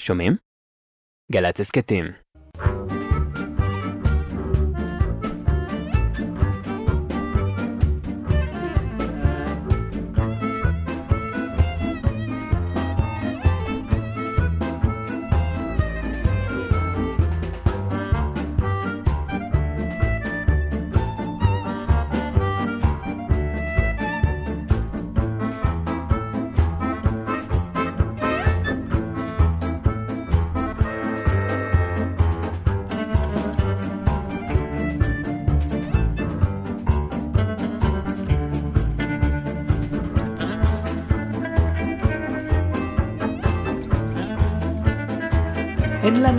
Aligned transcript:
שומעים? 0.00 0.32
גל"צ 1.32 1.60
הסכתים. 1.60 2.04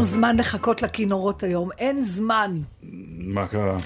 לנו 0.04 0.12
זמן 0.12 0.38
לחכות 0.38 0.82
לכינורות 0.82 1.44
היום, 1.44 1.70
אין 1.78 2.04
זמן. 2.04 2.58
מה 3.20 3.48
קרה? 3.48 3.78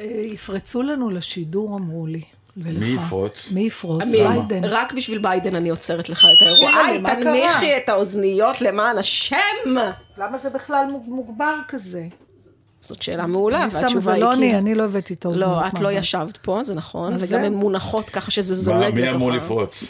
אה, 0.00 0.04
יפרצו 0.32 0.82
לנו 0.82 1.10
לשידור, 1.10 1.76
אמרו 1.76 2.06
לי. 2.06 2.22
ולך. 2.56 2.78
מי 2.78 2.86
יפרוץ? 2.86 3.48
מי 3.54 3.60
יפרוץ? 3.60 4.02
ביידן. 4.12 4.64
רק 4.64 4.92
בשביל 4.92 5.18
ביידן 5.18 5.54
אני 5.54 5.68
עוצרת 5.68 6.08
לך 6.08 6.18
את 6.24 6.46
האירוע. 6.46 6.70
לי, 6.70 6.90
היי, 6.90 6.98
מה 6.98 7.08
קרה? 7.14 7.22
תנמיכי 7.22 7.76
את 7.76 7.88
האוזניות 7.88 8.60
למען 8.60 8.98
השם! 8.98 9.36
למה 10.18 10.38
זה 10.38 10.50
בכלל 10.50 10.86
מוג- 10.92 11.08
מוגבר 11.08 11.54
כזה? 11.68 12.06
זאת 12.80 13.02
שאלה 13.02 13.26
מעולה, 13.26 13.62
אני 13.62 13.70
שמה, 13.70 13.80
והתשובה 13.80 14.00
זה 14.02 14.12
היא 14.12 14.20
לא 14.24 14.30
כי... 14.30 14.36
אני, 14.36 14.58
אני 14.58 14.74
לא 14.74 14.84
הבאתי 14.84 15.14
את 15.14 15.24
האוזניות. 15.24 15.50
לא, 15.50 15.66
את 15.66 15.80
לא. 15.80 15.92
ישבת 15.92 16.36
פה, 16.36 16.62
זה 16.62 16.74
נכון, 16.74 17.16
וגם. 17.20 17.44
הן 17.44 17.54
מונחות 17.54 18.10
ככה 18.10 18.30
שזה 18.30 18.54
מה, 18.54 18.60
זולג 18.80 18.94
מי 18.94 19.10
אמור 19.10 19.30
לתוכה. 19.32 19.44
לפרוץ? 19.44 19.84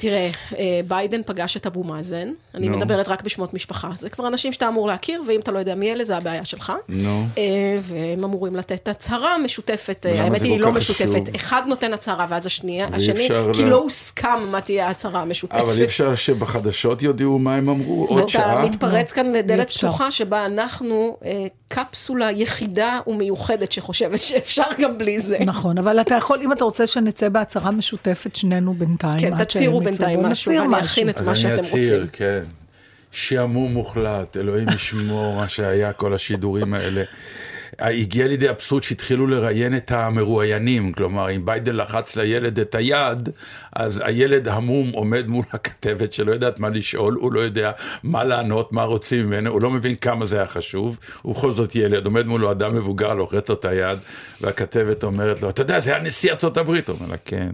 תראה, 0.00 0.30
אה, 0.58 0.80
ביידן 0.88 1.20
פגש 1.26 1.56
את 1.56 1.66
אבו 1.66 1.84
מאזן, 1.84 2.28
אני 2.54 2.68
נו. 2.68 2.76
מדברת 2.76 3.08
רק 3.08 3.22
בשמות 3.22 3.54
משפחה, 3.54 3.90
זה 3.94 4.10
כבר 4.10 4.26
אנשים 4.28 4.52
שאתה 4.52 4.68
אמור 4.68 4.86
להכיר, 4.88 5.22
ואם 5.28 5.40
אתה 5.40 5.50
לא 5.52 5.58
יודע 5.58 5.74
מי 5.74 5.92
אלה, 5.92 6.04
זה 6.04 6.16
הבעיה 6.16 6.44
שלך. 6.44 6.72
נו. 6.88 7.26
אה, 7.38 7.42
והם 7.82 8.24
אמורים 8.24 8.56
לתת 8.56 8.88
הצהרה 8.88 9.38
משותפת, 9.38 10.06
אה, 10.08 10.22
האמת 10.22 10.42
היא 10.42 10.60
לא 10.60 10.72
משותפת, 10.72 11.08
חשוב? 11.08 11.34
אחד 11.36 11.62
נותן 11.66 11.94
הצהרה 11.94 12.26
ואז 12.28 12.46
השני, 12.46 12.84
אפשר 12.84 13.50
כי 13.54 13.64
ל- 13.64 13.68
לא 13.68 13.76
הוסכם 13.76 14.38
מה 14.50 14.60
תהיה 14.60 14.86
ההצהרה 14.86 15.22
המשותפת. 15.22 15.56
אבל 15.60 15.78
אי 15.78 15.84
אפשר 15.84 16.14
שבחדשות 16.14 17.02
יודיעו 17.02 17.38
מה 17.38 17.54
הם 17.56 17.68
אמרו 17.68 18.06
עוד 18.08 18.18
אתה 18.18 18.28
שעה? 18.28 18.62
מתפרץ 18.64 19.12
כאן 19.12 19.26
אי 19.26 19.32
לדלת. 19.38 19.70
פתוחה 19.70 20.10
שבה 20.10 20.46
אנחנו 20.46 21.16
קפסולה 21.68 22.30
יחידה 22.30 23.00
ומיוחדת 23.06 23.72
שחושבת 23.72 24.18
שאפשר 24.22 24.62
גם 24.82 24.98
בלי 24.98 25.20
זה. 25.20 25.38
נכון, 25.44 25.78
אבל 25.78 26.00
אתה 26.00 26.14
יכול, 26.14 26.38
אם 26.42 26.52
אתה 26.52 26.64
רוצה 26.64 26.86
שנצא 26.86 27.28
בהצהרה 27.28 27.70
משותפת, 27.70 28.36
שנינו 28.36 28.74
בינתיים, 28.74 29.20
כן, 29.20 29.34
עד 29.34 29.50
שהם 29.50 29.72
בינתיים 29.90 30.22
משהו, 30.22 30.52
ואני 30.52 30.84
אכין 30.84 31.10
את 31.10 31.16
אז 31.16 31.26
מה 31.26 31.32
אני 31.32 31.40
שאתם 31.40 31.58
אצהיר, 31.58 31.94
רוצים. 31.94 32.08
כן. 32.12 32.44
שעמום 33.10 33.72
מוחלט, 33.72 34.36
אלוהים 34.36 34.68
ישמור 34.74 35.36
מה 35.36 35.48
שהיה 35.48 35.92
כל 35.92 36.14
השידורים 36.14 36.74
האלה. 36.74 37.02
הגיע 37.78 38.26
לידי 38.26 38.50
אבסורד 38.50 38.82
שהתחילו 38.82 39.26
לראיין 39.26 39.76
את 39.76 39.92
המרואיינים, 39.92 40.92
כלומר, 40.92 41.30
אם 41.30 41.46
ביידן 41.46 41.76
לחץ 41.76 42.16
לילד 42.16 42.60
את 42.60 42.74
היד, 42.74 43.28
אז 43.72 44.02
הילד 44.04 44.48
המום 44.48 44.90
עומד 44.90 45.26
מול 45.26 45.44
הכתבת 45.52 46.12
שלא 46.12 46.32
יודעת 46.32 46.60
מה 46.60 46.68
לשאול, 46.68 47.14
הוא 47.14 47.32
לא 47.32 47.40
יודע 47.40 47.70
מה 48.02 48.24
לענות, 48.24 48.72
מה 48.72 48.82
רוצים 48.82 49.26
ממנו, 49.26 49.50
הוא 49.50 49.62
לא 49.62 49.70
מבין 49.70 49.94
כמה 49.94 50.24
זה 50.24 50.36
היה 50.36 50.46
חשוב, 50.46 50.98
הוא 51.22 51.34
בכל 51.34 51.50
זאת 51.50 51.76
ילד, 51.76 52.06
עומד 52.06 52.26
מולו 52.26 52.50
אדם 52.50 52.76
מבוגר, 52.76 53.14
לוחץ 53.14 53.48
לו 53.48 53.54
את 53.54 53.64
היד, 53.64 53.98
והכתבת 54.40 55.04
אומרת 55.04 55.42
לו, 55.42 55.48
אתה 55.48 55.62
יודע, 55.62 55.80
זה 55.80 55.94
היה 55.94 56.02
נשיא 56.02 56.30
ארצות 56.30 56.56
הברית, 56.56 56.88
הוא 56.88 56.96
אומר 57.00 57.10
לה, 57.10 57.16
כן. 57.24 57.50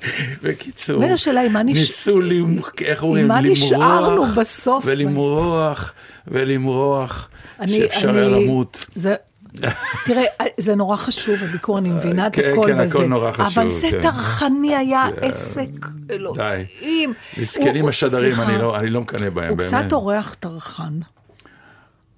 בקיצור, 0.42 1.04
השאלה 1.04 1.48
מה 1.48 1.62
נש- 1.62 1.78
ניסו, 1.78 2.20
איך 2.84 3.02
אומרים, 3.02 3.24
למרוח, 3.28 3.40
נשארנו 3.44 4.26
בסוף? 4.26 4.84
ולמרוח, 4.86 5.92
ולמרוח, 6.28 7.28
אני- 7.60 7.72
שאפשר 7.72 8.16
היה 8.16 8.28
למות. 8.28 8.86
זה... 8.94 9.14
תראה, 10.04 10.22
זה 10.58 10.74
נורא 10.74 10.96
חשוב, 10.96 11.34
הביקור, 11.42 11.78
אני 11.78 11.88
מבינה 11.88 12.26
את 12.26 12.34
כן, 12.34 12.50
הכל 12.52 12.62
כן, 12.66 12.78
בזה. 12.78 12.98
הכל 12.98 13.06
נורא 13.06 13.32
חשוב, 13.32 13.58
אבל 13.58 13.68
זה 13.68 13.88
כן. 13.90 14.02
טרחני 14.02 14.76
היה 14.76 15.08
עסק 15.20 15.68
די. 16.06 16.14
אלוהים. 16.14 17.12
מסכנים 17.42 17.80
הוא- 17.80 17.88
השדרים, 17.90 18.32
אני 18.40 18.58
לא- 18.58 18.76
אני 18.76 18.90
לא 18.90 19.00
מקנא 19.00 19.30
בהם, 19.30 19.48
הוא 19.48 19.56
באמת. 19.58 19.68
קצת 19.68 19.92
אורח 19.92 20.36
טרחן. 20.40 20.92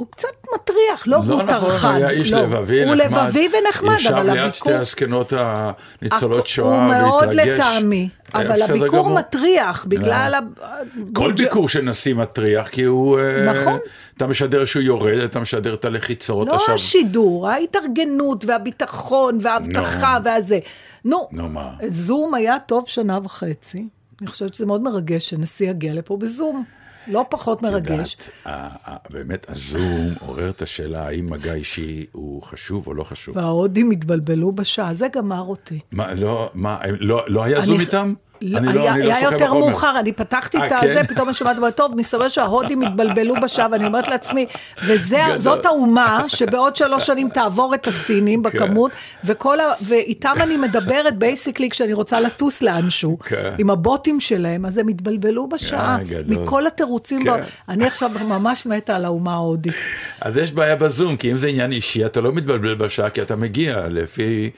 הוא 0.02 0.08
קצת 0.10 0.28
מטריח, 0.54 1.06
לא 1.06 1.18
לא 1.26 1.34
הוא 1.34 1.42
נכון, 1.42 1.46
טרחן. 1.46 1.94
היה 1.94 2.10
איש 2.10 2.32
לא. 2.32 2.42
לבבי, 2.42 2.84
הוא 2.84 2.94
נחמד. 2.94 3.18
לבבי 3.26 3.48
ונחמד, 3.66 3.94
ישב 3.96 4.10
אבל 4.12 4.20
ליד 4.26 4.30
הביקור... 4.38 4.52
שתי 4.52 4.72
הזקנות 4.72 5.32
הניצולות 5.36 6.46
שואה, 6.46 6.76
הוא 6.76 6.94
מאוד 6.94 7.24
והתרגש. 7.28 7.46
לטעמי, 7.60 8.08
אבל 8.34 8.62
הביקור 8.62 8.88
גמור. 8.88 9.18
מטריח, 9.18 9.84
בגלל... 9.88 10.34
ה- 10.34 10.66
כל 11.14 11.32
ביקור 11.32 11.68
של 11.68 11.80
נשיא 11.80 12.14
מטריח, 12.14 12.68
כי 12.68 12.82
הוא... 12.82 13.18
אה, 13.18 13.52
נכון. 13.54 13.78
אתה 14.16 14.26
משדר 14.26 14.64
שהוא 14.64 14.82
יורד, 14.82 15.18
אתה 15.18 15.40
משדר 15.40 15.74
את 15.74 15.84
הלחיצות. 15.84 16.48
לא 16.48 16.54
עכשיו- 16.54 16.74
השידור, 16.74 17.48
ההתארגנות 17.48 18.44
והביטחון 18.44 19.38
והאבטחה 19.42 20.18
נו. 20.18 20.24
והזה. 20.24 20.58
נו, 21.04 21.28
מה? 21.32 21.70
זום 21.88 22.34
היה 22.34 22.58
טוב 22.58 22.84
שנה 22.86 23.18
וחצי. 23.24 23.86
אני 24.20 24.30
חושבת 24.30 24.54
שזה 24.54 24.66
מאוד 24.66 24.82
מרגש 24.82 25.28
שנשיא 25.30 25.70
יגיע 25.70 25.94
לפה 25.94 26.16
בזום. 26.16 26.64
לא 27.06 27.24
פחות 27.28 27.62
מרגש. 27.62 28.16
יודעת, 28.46 29.06
באמת 29.10 29.50
הזום 29.50 30.14
עורר 30.20 30.50
את 30.50 30.62
השאלה 30.62 31.06
האם 31.06 31.30
מגע 31.30 31.54
אישי 31.54 32.06
הוא 32.12 32.42
חשוב 32.42 32.86
או 32.86 32.94
לא 32.94 33.04
חשוב. 33.04 33.36
וההודים 33.36 33.90
התבלבלו 33.90 34.52
בשעה, 34.52 34.94
זה 34.94 35.06
גמר 35.08 35.40
אותי. 35.40 35.80
מה, 35.92 36.14
לא, 36.14 36.50
מה, 36.54 36.78
לא 37.00 37.24
לא 37.28 37.44
היה 37.44 37.60
זום 37.60 37.80
איתם? 37.80 38.14
לא, 38.42 38.58
אני 38.58 38.72
לא- 38.72 38.80
היה, 38.80 38.94
אני 38.94 39.06
לא 39.06 39.14
היה 39.14 39.32
יותר 39.32 39.44
בחומר. 39.44 39.60
מאוחר, 39.60 39.98
אני 39.98 40.12
פתחתי 40.12 40.58
את 40.58 40.72
אה, 40.72 40.80
הזה, 40.80 40.94
כן? 40.94 41.06
פתאום 41.06 41.28
אני 41.28 41.34
שומעת, 41.34 41.56
טוב, 41.74 41.94
מסתבר 41.94 42.28
שההודים 42.28 42.82
התבלבלו 42.86 43.34
בשעה, 43.42 43.66
ואני 43.72 43.86
אומרת 43.86 44.08
לעצמי. 44.08 44.46
וזאת 44.86 45.66
האומה 45.66 46.24
שבעוד 46.28 46.76
שלוש 46.76 47.06
שנים 47.06 47.28
תעבור 47.28 47.74
את 47.74 47.86
הסינים 47.86 48.42
בכמות, 48.42 48.90
וכל 49.24 49.60
ה... 49.60 49.64
ואיתם 49.82 50.34
אני 50.40 50.56
מדברת 50.56 51.18
basically 51.18 51.70
כשאני 51.70 51.92
רוצה 51.92 52.20
לטוס 52.20 52.62
לאנשהו, 52.62 53.18
כן. 53.18 53.54
עם 53.58 53.70
הבוטים 53.70 54.20
שלהם, 54.20 54.66
אז 54.66 54.78
הם 54.78 54.88
התבלבלו 54.88 55.48
בשעה, 55.48 55.98
אה. 55.98 56.18
מכל 56.28 56.66
התירוצים, 56.66 57.24
כן. 57.24 57.40
אני 57.68 57.86
עכשיו 57.86 58.10
ממש 58.28 58.66
מתה 58.66 58.96
על 58.96 59.04
האומה 59.04 59.32
ההודית. 59.32 59.74
אז 60.20 60.36
יש 60.36 60.52
בעיה 60.52 60.76
בזום, 60.76 61.16
כי 61.16 61.32
אם 61.32 61.36
זה 61.36 61.48
עניין 61.48 61.72
אישי, 61.72 62.06
אתה 62.06 62.20
לא 62.20 62.32
מתבלבל 62.32 62.74
בשעה, 62.74 63.10
כי 63.10 63.22
אתה 63.22 63.36
מגיע 63.36 63.88
לפי... 63.88 64.50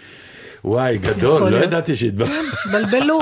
וואי, 0.65 0.99
גדול, 0.99 1.49
לא. 1.51 1.57
ידעתי 1.57 1.97
שהתבלבל. 1.97 2.33
התבלבלו. 2.67 3.19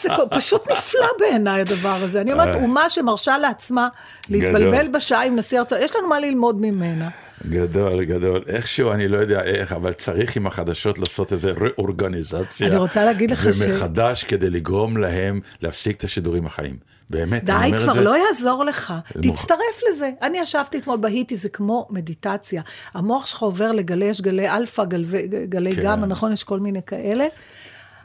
זה 0.00 0.08
כל- 0.16 0.22
פשוט 0.30 0.70
נפלא 0.70 1.06
בעיניי 1.18 1.60
הדבר 1.60 1.96
הזה. 2.02 2.20
אני 2.20 2.32
אומרת, 2.32 2.48
אה. 2.48 2.54
אומה 2.54 2.88
שמרשה 2.88 3.38
לעצמה 3.38 3.88
להתבלבל 4.30 4.88
בשעה 4.88 5.24
עם 5.24 5.36
נשיא 5.36 5.58
ארצות, 5.58 5.78
יש 5.82 5.96
לנו 5.96 6.08
מה 6.08 6.20
ללמוד 6.20 6.60
ממנה. 6.60 7.08
גדול, 7.48 8.04
גדול. 8.04 8.42
איכשהו, 8.48 8.92
אני 8.92 9.08
לא 9.08 9.18
יודע 9.18 9.42
איך, 9.42 9.72
אבל 9.72 9.92
צריך 9.92 10.36
עם 10.36 10.46
החדשות 10.46 10.98
לעשות 10.98 11.32
איזה 11.32 11.52
ראורגניזציה. 11.60 12.66
אני 12.66 12.76
רוצה 12.76 13.04
להגיד 13.04 13.30
לך 13.30 13.48
ש- 13.54 13.62
ומחדש 13.66 14.24
כדי 14.24 14.50
לגרום 14.50 14.96
להם 14.96 15.40
להפסיק 15.62 15.96
את 15.96 16.04
השידורים 16.04 16.46
החיים. 16.46 16.76
באמת, 17.10 17.44
די, 17.44 17.52
אני 17.52 17.66
אומר 17.66 17.76
את 17.78 17.82
כבר 17.82 17.92
זה. 17.92 18.00
לא 18.00 18.16
יעזור 18.26 18.64
לך. 18.64 18.94
תצטרף 19.22 19.80
לזה. 19.90 20.10
אני 20.22 20.38
ישבתי 20.38 20.78
אתמול 20.78 20.96
בהיטי, 20.96 21.36
זה 21.36 21.48
כמו 21.48 21.86
מדיטציה. 21.90 22.62
המוח 22.94 23.26
שלך 23.26 23.42
עובר 23.42 23.72
לגלי, 23.72 24.04
יש 24.04 24.20
גלי 24.20 24.50
אלפא, 24.50 24.84
גלי, 24.84 25.28
גלי 25.48 25.74
כן. 25.76 25.82
גמא, 25.82 26.06
נכון? 26.06 26.32
יש 26.32 26.44
כל 26.44 26.60
מיני 26.60 26.80
כאלה. 26.86 27.26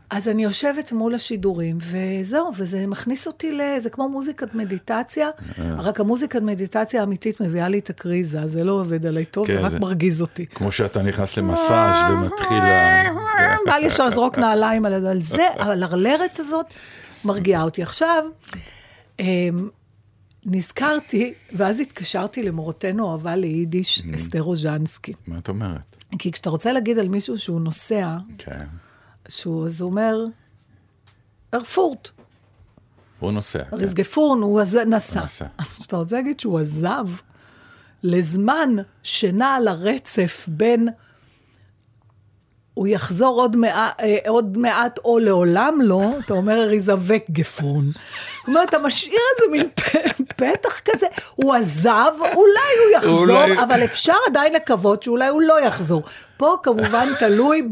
אז 0.09 0.27
אני 0.27 0.43
יושבת 0.43 0.91
מול 0.91 1.15
השידורים, 1.15 1.77
וזהו, 1.81 2.51
וזה 2.55 2.87
מכניס 2.87 3.27
אותי 3.27 3.51
ל... 3.51 3.61
זה 3.79 3.89
כמו 3.89 4.09
מוזיקת 4.09 4.55
מדיטציה, 4.55 5.29
אה. 5.59 5.71
רק 5.77 5.99
המוזיקת 5.99 6.41
מדיטציה 6.41 6.99
האמיתית 7.01 7.41
מביאה 7.41 7.67
לי 7.67 7.79
את 7.79 7.89
הקריזה, 7.89 8.47
זה 8.47 8.63
לא 8.63 8.71
עובד 8.71 9.05
עליי 9.05 9.25
טוב, 9.25 9.47
זה 9.47 9.53
כן, 9.53 9.59
רק 9.59 9.71
זה- 9.71 9.79
מרגיז 9.79 10.21
אותי. 10.21 10.45
כמו 10.45 10.71
שאתה 10.71 11.01
נכנס 11.01 11.37
למסאז' 11.37 12.11
ומתחיל... 12.11 12.57
בא 13.67 13.73
לי 13.73 13.87
עכשיו 13.87 14.07
לזרוק 14.07 14.37
נעליים 14.37 14.85
על 14.85 15.21
זה, 15.21 15.47
אבל 15.59 15.83
הרלרת 15.83 16.39
הזאת 16.39 16.65
מרגיעה 17.25 17.63
אותי. 17.63 17.83
עכשיו, 17.83 18.23
נזכרתי, 20.45 21.33
ואז 21.53 21.79
התקשרתי 21.79 22.43
למורתנו 22.43 23.11
אהבה 23.11 23.35
ליידיש, 23.35 24.03
אסתר 24.15 24.39
רוז'נסקי. 24.39 25.13
מה 25.27 25.37
את 25.37 25.49
אומרת? 25.49 25.95
כי 26.19 26.31
כשאתה 26.31 26.49
רוצה 26.49 26.73
להגיד 26.73 26.99
על 26.99 27.07
מישהו 27.07 27.37
שהוא 27.37 27.61
נוסע, 27.61 28.17
כן. 28.37 28.65
שהוא, 29.27 29.67
אז 29.67 29.81
הוא 29.81 29.89
אומר, 29.89 30.25
ארפורט, 31.53 32.09
הוא 33.19 33.31
נוסע. 33.31 33.63
כן. 33.63 33.75
ריסגפורן, 33.75 34.41
הוא 34.41 34.61
נסע. 34.87 35.25
כשאתה 35.79 35.97
רוצה 35.97 36.15
להגיד 36.15 36.39
שהוא 36.39 36.59
עזב 36.59 37.05
לזמן 38.03 38.69
שנע 39.03 39.47
על 39.47 39.67
הרצף 39.67 40.45
בין 40.47 40.87
הוא 42.73 42.87
יחזור 42.87 43.41
עוד, 43.41 43.57
מע... 43.57 43.89
אה, 43.99 44.17
עוד 44.27 44.57
מעט 44.57 44.99
או 45.05 45.19
לעולם 45.19 45.79
לא, 45.81 46.19
אתה 46.25 46.33
אומר 46.33 46.67
ריזווק 46.67 47.23
גפרון. 47.31 47.91
זאת 48.45 48.55
אומרת, 48.55 48.69
אתה 48.69 48.79
משאיר 48.79 49.19
איזה 49.37 49.51
מין 49.51 49.69
פתח 50.37 50.79
כזה, 50.85 51.05
הוא 51.35 51.53
עזב, 51.55 52.11
אולי 52.19 52.33
הוא 52.83 52.91
יחזור, 52.97 53.19
אולי- 53.43 53.63
אבל 53.63 53.83
אפשר 53.83 54.13
עדיין 54.27 54.53
לקוות 54.53 55.03
שאולי 55.03 55.27
הוא 55.27 55.41
לא 55.41 55.61
יחזור. 55.61 56.03
פה 56.37 56.55
כמובן 56.63 57.07
תלוי 57.19 57.69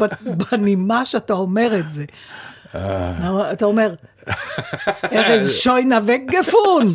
בנימה 0.51 1.05
שאתה 1.05 1.33
אומר 1.33 1.79
את 1.79 1.93
זה. 1.93 2.03
אתה 3.51 3.65
אומר, 3.65 3.93
ארז 5.13 5.55
שוינה 5.55 5.99
וגפון. 6.05 6.93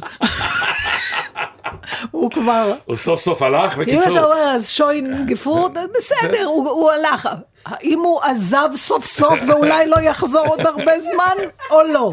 הוא 2.11 2.31
כבר, 2.31 2.75
הוא 2.85 2.97
סוף 2.97 3.21
סוף 3.23 3.43
הלך, 3.43 3.75
אם 3.75 3.81
בקיצור. 3.81 4.03
אתה 4.03 4.25
אומר, 4.25 4.37
אז 4.55 4.69
שוין 4.71 5.27
גפון, 5.27 5.73
בסדר, 5.99 6.45
הוא 6.45 6.69
הוא 6.71 6.91
הלך. 6.91 7.29
האם 7.67 7.99
הוא 7.99 8.21
עזב 8.23 8.69
סוף 8.75 9.05
סוף 9.05 9.41
ואולי 9.49 9.87
לא 9.87 10.01
יחזור 10.01 10.47
עוד 10.47 10.61
הרבה 10.61 11.01
זמן, 11.01 11.37
או 11.71 11.83
לא? 11.83 12.13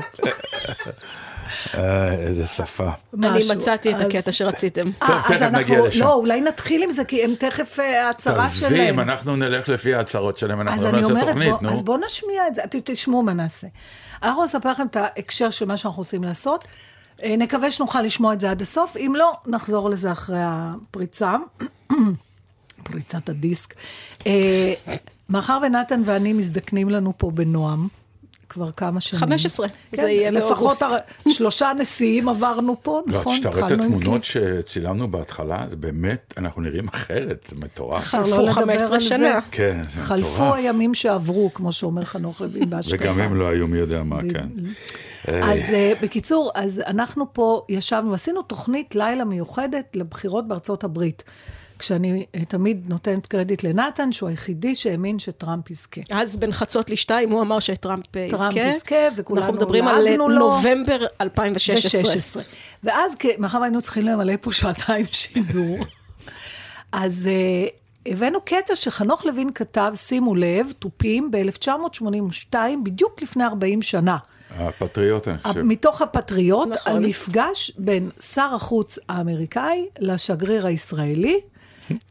אה, 1.77 2.13
איזה 2.13 2.45
שפה. 2.47 2.89
אני. 3.13 3.39
מצאתי 3.55 3.91
את 3.91 4.01
הקטע 4.01 4.31
שרציתם. 4.31 4.81
אה, 5.01 5.15
אז 5.15 5.21
תכף 5.23 5.41
אנחנו- 5.41 5.57
נגיע 5.59 5.81
לשם. 5.87 5.99
לא, 5.99 6.13
אולי 6.13 6.41
נתחיל 6.41 6.83
עם 6.83 6.91
זה, 6.91 7.05
כי 7.05 7.23
הם 7.23 7.29
תכף 7.39 7.79
אה, 7.79 8.07
ההצהרה 8.07 8.37
תעזבי, 8.45 8.69
שלהם. 8.69 8.93
אם 8.93 8.99
אנחנו 8.99 9.35
נלך 9.35 9.69
לפי 9.69 9.95
ההצהרות 9.95 10.37
שלהם, 10.37 10.61
אנחנו 10.61 10.77
אז 10.79 10.83
לא 10.83 10.89
אני 10.89 11.01
נעשה 11.01 11.25
תוכנית, 11.25 11.61
נו. 11.61 11.69
אז 11.69 11.83
בואו 11.83 11.97
נשמיע 12.05 12.47
את 12.47 12.55
זה, 12.55 12.61
תשמעו 12.83 13.23
מה 13.23 13.33
נעשה. 13.33 13.67
אנחנו 14.23 14.43
נספר 14.43 14.71
לכם 14.71 14.87
את 14.87 14.95
ההקשר 14.95 15.49
של 15.49 15.65
מה 15.65 15.77
שאנחנו 15.77 15.99
רוצים 16.01 16.23
לעשות. 16.23 16.67
נקווה 17.25 17.71
שנוכל 17.71 18.01
לשמוע 18.01 18.33
את 18.33 18.39
זה 18.39 18.51
עד 18.51 18.61
הסוף, 18.61 18.97
אם 18.97 19.13
לא, 19.17 19.33
נחזור 19.47 19.89
לזה 19.89 20.11
אחרי 20.11 20.39
הפריצה, 20.41 21.35
פריצת 22.83 23.29
הדיסק. 23.29 23.73
מאחר 25.29 25.59
ונתן 25.63 26.01
ואני 26.05 26.33
מזדקנים 26.33 26.89
לנו 26.89 27.13
פה 27.17 27.31
בנועם, 27.31 27.87
כבר 28.55 28.71
כמה 28.71 29.01
שנים. 29.01 29.19
15, 29.19 29.67
כן, 29.67 29.97
זה 29.97 30.09
יהיה 30.09 30.29
לפחות 30.31 30.57
באוגוסט. 30.57 30.81
הר- 30.83 30.97
שלושה 31.29 31.71
נשיאים 31.79 32.29
עברנו 32.29 32.75
פה, 32.81 33.01
לא, 33.07 33.19
נכון? 33.19 33.33
כשאתה 33.33 33.49
רואה 33.49 33.67
את 33.67 33.71
התמונות 33.71 34.03
קליפ. 34.03 34.23
שצילמנו 34.23 35.11
בהתחלה, 35.11 35.65
זה 35.69 35.75
באמת, 35.75 36.33
אנחנו 36.37 36.61
נראים 36.61 36.87
אחרת, 36.87 37.47
זה 37.49 37.55
מטורף. 37.55 38.03
חלפו 38.03 38.29
לא 38.29 38.37
לדבר 38.43 38.51
15 38.53 38.93
על 38.95 38.99
זה. 39.01 39.07
שנה. 39.09 39.39
כן, 39.51 39.81
זה 39.87 39.99
חלפו 39.99 40.29
מטורף. 40.35 40.53
הימים 40.55 40.93
שעברו, 40.93 41.53
כמו 41.53 41.71
שאומר 41.73 42.03
חנוך 42.05 42.41
לוין 42.41 42.69
באשכנזי. 42.69 42.95
וגם 43.03 43.19
הם 43.19 43.35
לא 43.35 43.47
היו 43.47 43.67
מי 43.67 43.77
יודע 43.77 44.03
מה, 44.03 44.19
כן. 44.33 44.47
אז 45.43 45.61
uh, 45.61 46.03
בקיצור, 46.03 46.51
אז 46.55 46.81
אנחנו 46.87 47.33
פה 47.33 47.61
ישבנו 47.69 48.11
ועשינו 48.11 48.41
תוכנית 48.41 48.95
לילה 48.95 49.25
מיוחדת 49.25 49.85
לבחירות 49.95 50.47
בארצות 50.47 50.83
הברית. 50.83 51.23
כשאני 51.79 52.25
uh, 52.35 52.45
תמיד 52.45 52.89
נותנת 52.89 53.27
קרדיט 53.27 53.63
לנתן, 53.63 54.11
שהוא 54.11 54.29
היחידי 54.29 54.75
שהאמין 54.75 55.19
שטראמפ 55.19 55.69
יזכה. 55.69 56.01
אז 56.11 56.37
בין 56.37 56.53
חצות 56.53 56.89
לשתיים 56.89 57.31
הוא 57.31 57.41
אמר 57.41 57.59
שטראמפ 57.59 58.15
אה, 58.15 58.21
יזכה. 58.21 58.37
טראמפ 58.37 58.55
יזכה, 58.55 58.95
וכולנו 59.15 59.41
אנחנו 59.41 59.57
מדברים 59.57 59.87
על 59.87 60.01
לעגנו 60.01 60.29
לו. 60.29 60.39
נובמבר 60.39 61.05
2016. 61.21 62.41
ו-16. 62.41 62.45
ואז, 62.83 63.15
מאחר 63.37 63.59
והיינו 63.59 63.81
צריכים 63.81 64.05
למלא 64.05 64.33
פה 64.41 64.51
שעתיים 64.51 65.05
שידור, 65.11 65.77
אז 66.91 67.29
uh, 67.29 68.11
הבאנו 68.11 68.41
קטע 68.41 68.75
שחנוך 68.75 69.25
לוין 69.25 69.51
כתב, 69.51 69.93
שימו 69.95 70.35
לב, 70.35 70.67
תופים, 70.79 71.31
ב-1982, 71.31 72.55
בדיוק 72.83 73.21
לפני 73.21 73.43
40 73.43 73.81
שנה. 73.81 74.17
הפטריוט, 74.59 75.27
אני 75.27 75.37
חושב. 75.37 75.61
מתוך 75.61 76.01
הפטריוט, 76.01 76.67
נכון. 76.67 76.93
על 76.93 76.99
מפגש 76.99 77.71
בין 77.77 78.09
שר 78.19 78.49
החוץ 78.55 78.99
האמריקאי 79.09 79.85
לשגריר 79.99 80.67
הישראלי. 80.67 81.41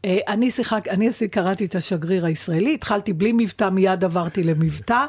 אה, 0.05 0.17
אני 0.27 0.51
שיחק, 0.51 0.87
אני 0.87 1.09
קראתי 1.31 1.65
את 1.65 1.75
השגריר 1.75 2.25
הישראלי, 2.25 2.73
התחלתי 2.73 3.13
בלי 3.13 3.31
מבטא, 3.31 3.69
מיד 3.69 4.03
עברתי 4.03 4.43
למבטא, 4.43 5.05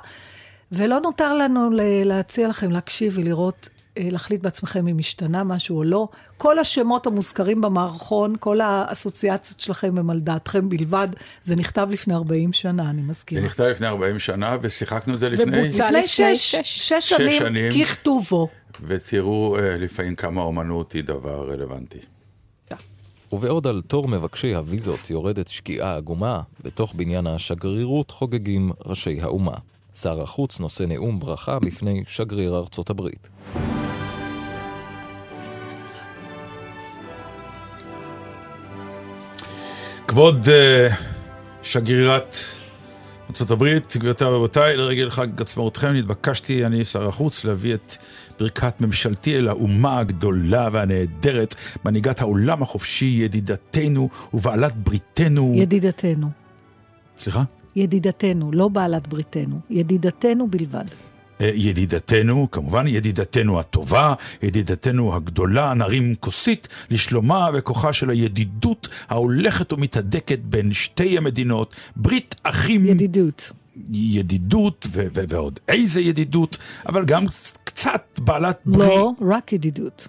ולא 0.72 1.00
נותר 1.00 1.34
לנו 1.34 1.70
להציע 2.04 2.48
לכם 2.48 2.70
להקשיב 2.70 3.12
ולראות, 3.16 3.68
אה, 3.98 4.08
להחליט 4.10 4.42
בעצמכם 4.42 4.88
אם 4.88 4.98
השתנה 4.98 5.44
משהו 5.44 5.76
או 5.76 5.84
לא. 5.84 6.08
כל 6.36 6.58
השמות 6.58 7.06
המוזכרים 7.06 7.60
במערכון, 7.60 8.34
כל 8.40 8.60
האסוציאציות 8.60 9.60
שלכם 9.60 9.98
הם 9.98 10.10
על 10.10 10.20
דעתכם 10.20 10.68
בלבד, 10.68 11.08
זה 11.42 11.56
נכתב 11.56 11.88
לפני 11.90 12.14
40 12.14 12.52
שנה, 12.52 12.90
אני 12.90 13.02
זה 13.02 13.08
מזכירה. 13.08 13.42
נכתב 13.42 13.64
לפני 13.64 13.86
40 13.86 14.18
שנה, 14.18 14.56
ושיחקנו 14.62 15.14
את 15.14 15.20
זה 15.20 15.28
לפני, 15.28 15.62
ובוצע. 15.62 15.84
לפני 15.84 16.02
לפני 16.02 16.36
שש, 16.36 16.56
שש. 16.56 16.92
שש 16.92 17.08
שנים, 17.08 17.38
שנים. 17.38 17.72
ככתובו. 17.72 18.48
ותראו 18.86 19.58
אה, 19.58 19.76
לפעמים 19.76 20.14
כמה 20.14 20.42
אומנות 20.42 20.92
היא 20.92 21.04
דבר 21.04 21.50
רלוונטי. 21.50 21.98
ובעוד 23.32 23.66
על 23.66 23.80
תור 23.80 24.08
מבקשי 24.08 24.54
הוויזות 24.54 25.10
יורדת 25.10 25.48
שקיעה 25.48 25.96
עגומה, 25.96 26.42
בתוך 26.64 26.94
בניין 26.94 27.26
השגרירות 27.26 28.10
חוגגים 28.10 28.72
ראשי 28.86 29.20
האומה. 29.20 29.56
שר 29.94 30.22
החוץ 30.22 30.60
נושא 30.60 30.84
נאום 30.84 31.18
ברכה 31.18 31.58
בפני 31.58 32.02
שגריר 32.06 32.56
ארצות 32.56 32.90
הברית. 32.90 33.28
כבוד 40.08 40.48
אה, 40.48 40.88
שגרירת 41.62 42.36
ארה"ב, 43.30 43.64
גבירותיי 43.96 44.28
ורבותיי, 44.28 44.76
לרגל 44.76 45.10
חג 45.10 45.40
עצמאותכם 45.40 45.88
נתבקשתי, 45.88 46.66
אני 46.66 46.84
שר 46.84 47.08
החוץ, 47.08 47.44
להביא 47.44 47.74
את 47.74 47.96
ברכת 48.38 48.80
ממשלתי 48.80 49.36
אל 49.36 49.48
האומה 49.48 49.98
הגדולה 49.98 50.68
והנהדרת, 50.72 51.54
מנהיגת 51.84 52.20
העולם 52.20 52.62
החופשי, 52.62 53.04
ידידתנו 53.04 54.08
ובעלת 54.34 54.74
בריתנו. 54.74 55.52
ידידתנו. 55.56 56.30
סליחה? 57.18 57.42
ידידתנו, 57.76 58.50
לא 58.52 58.68
בעלת 58.68 59.08
בריתנו, 59.08 59.60
ידידתנו 59.70 60.50
בלבד. 60.50 60.84
אה, 61.40 61.50
ידידתנו, 61.54 62.50
כמובן 62.50 62.86
ידידתנו 62.86 63.60
הטובה, 63.60 64.14
ידידתנו 64.42 65.14
הגדולה, 65.14 65.74
נרים 65.74 66.14
כוסית 66.20 66.68
לשלומה 66.90 67.48
וכוחה 67.54 67.92
של 67.92 68.10
הידידות 68.10 68.88
ההולכת 69.08 69.72
ומתהדקת 69.72 70.38
בין 70.38 70.72
שתי 70.72 71.18
המדינות, 71.18 71.74
ברית 71.96 72.34
אחים, 72.42 72.86
ידידות. 72.86 73.52
ידידות 73.92 74.86
ו- 74.92 75.06
ו- 75.14 75.24
ועוד 75.28 75.60
איזה 75.68 76.00
ידידות, 76.00 76.58
אבל 76.88 77.04
גם 77.04 77.24
קצת 77.64 78.02
בעלת 78.18 78.60
ברית, 78.66 78.88
לא, 78.88 79.12
רק 79.20 79.52
ידידות. 79.52 80.08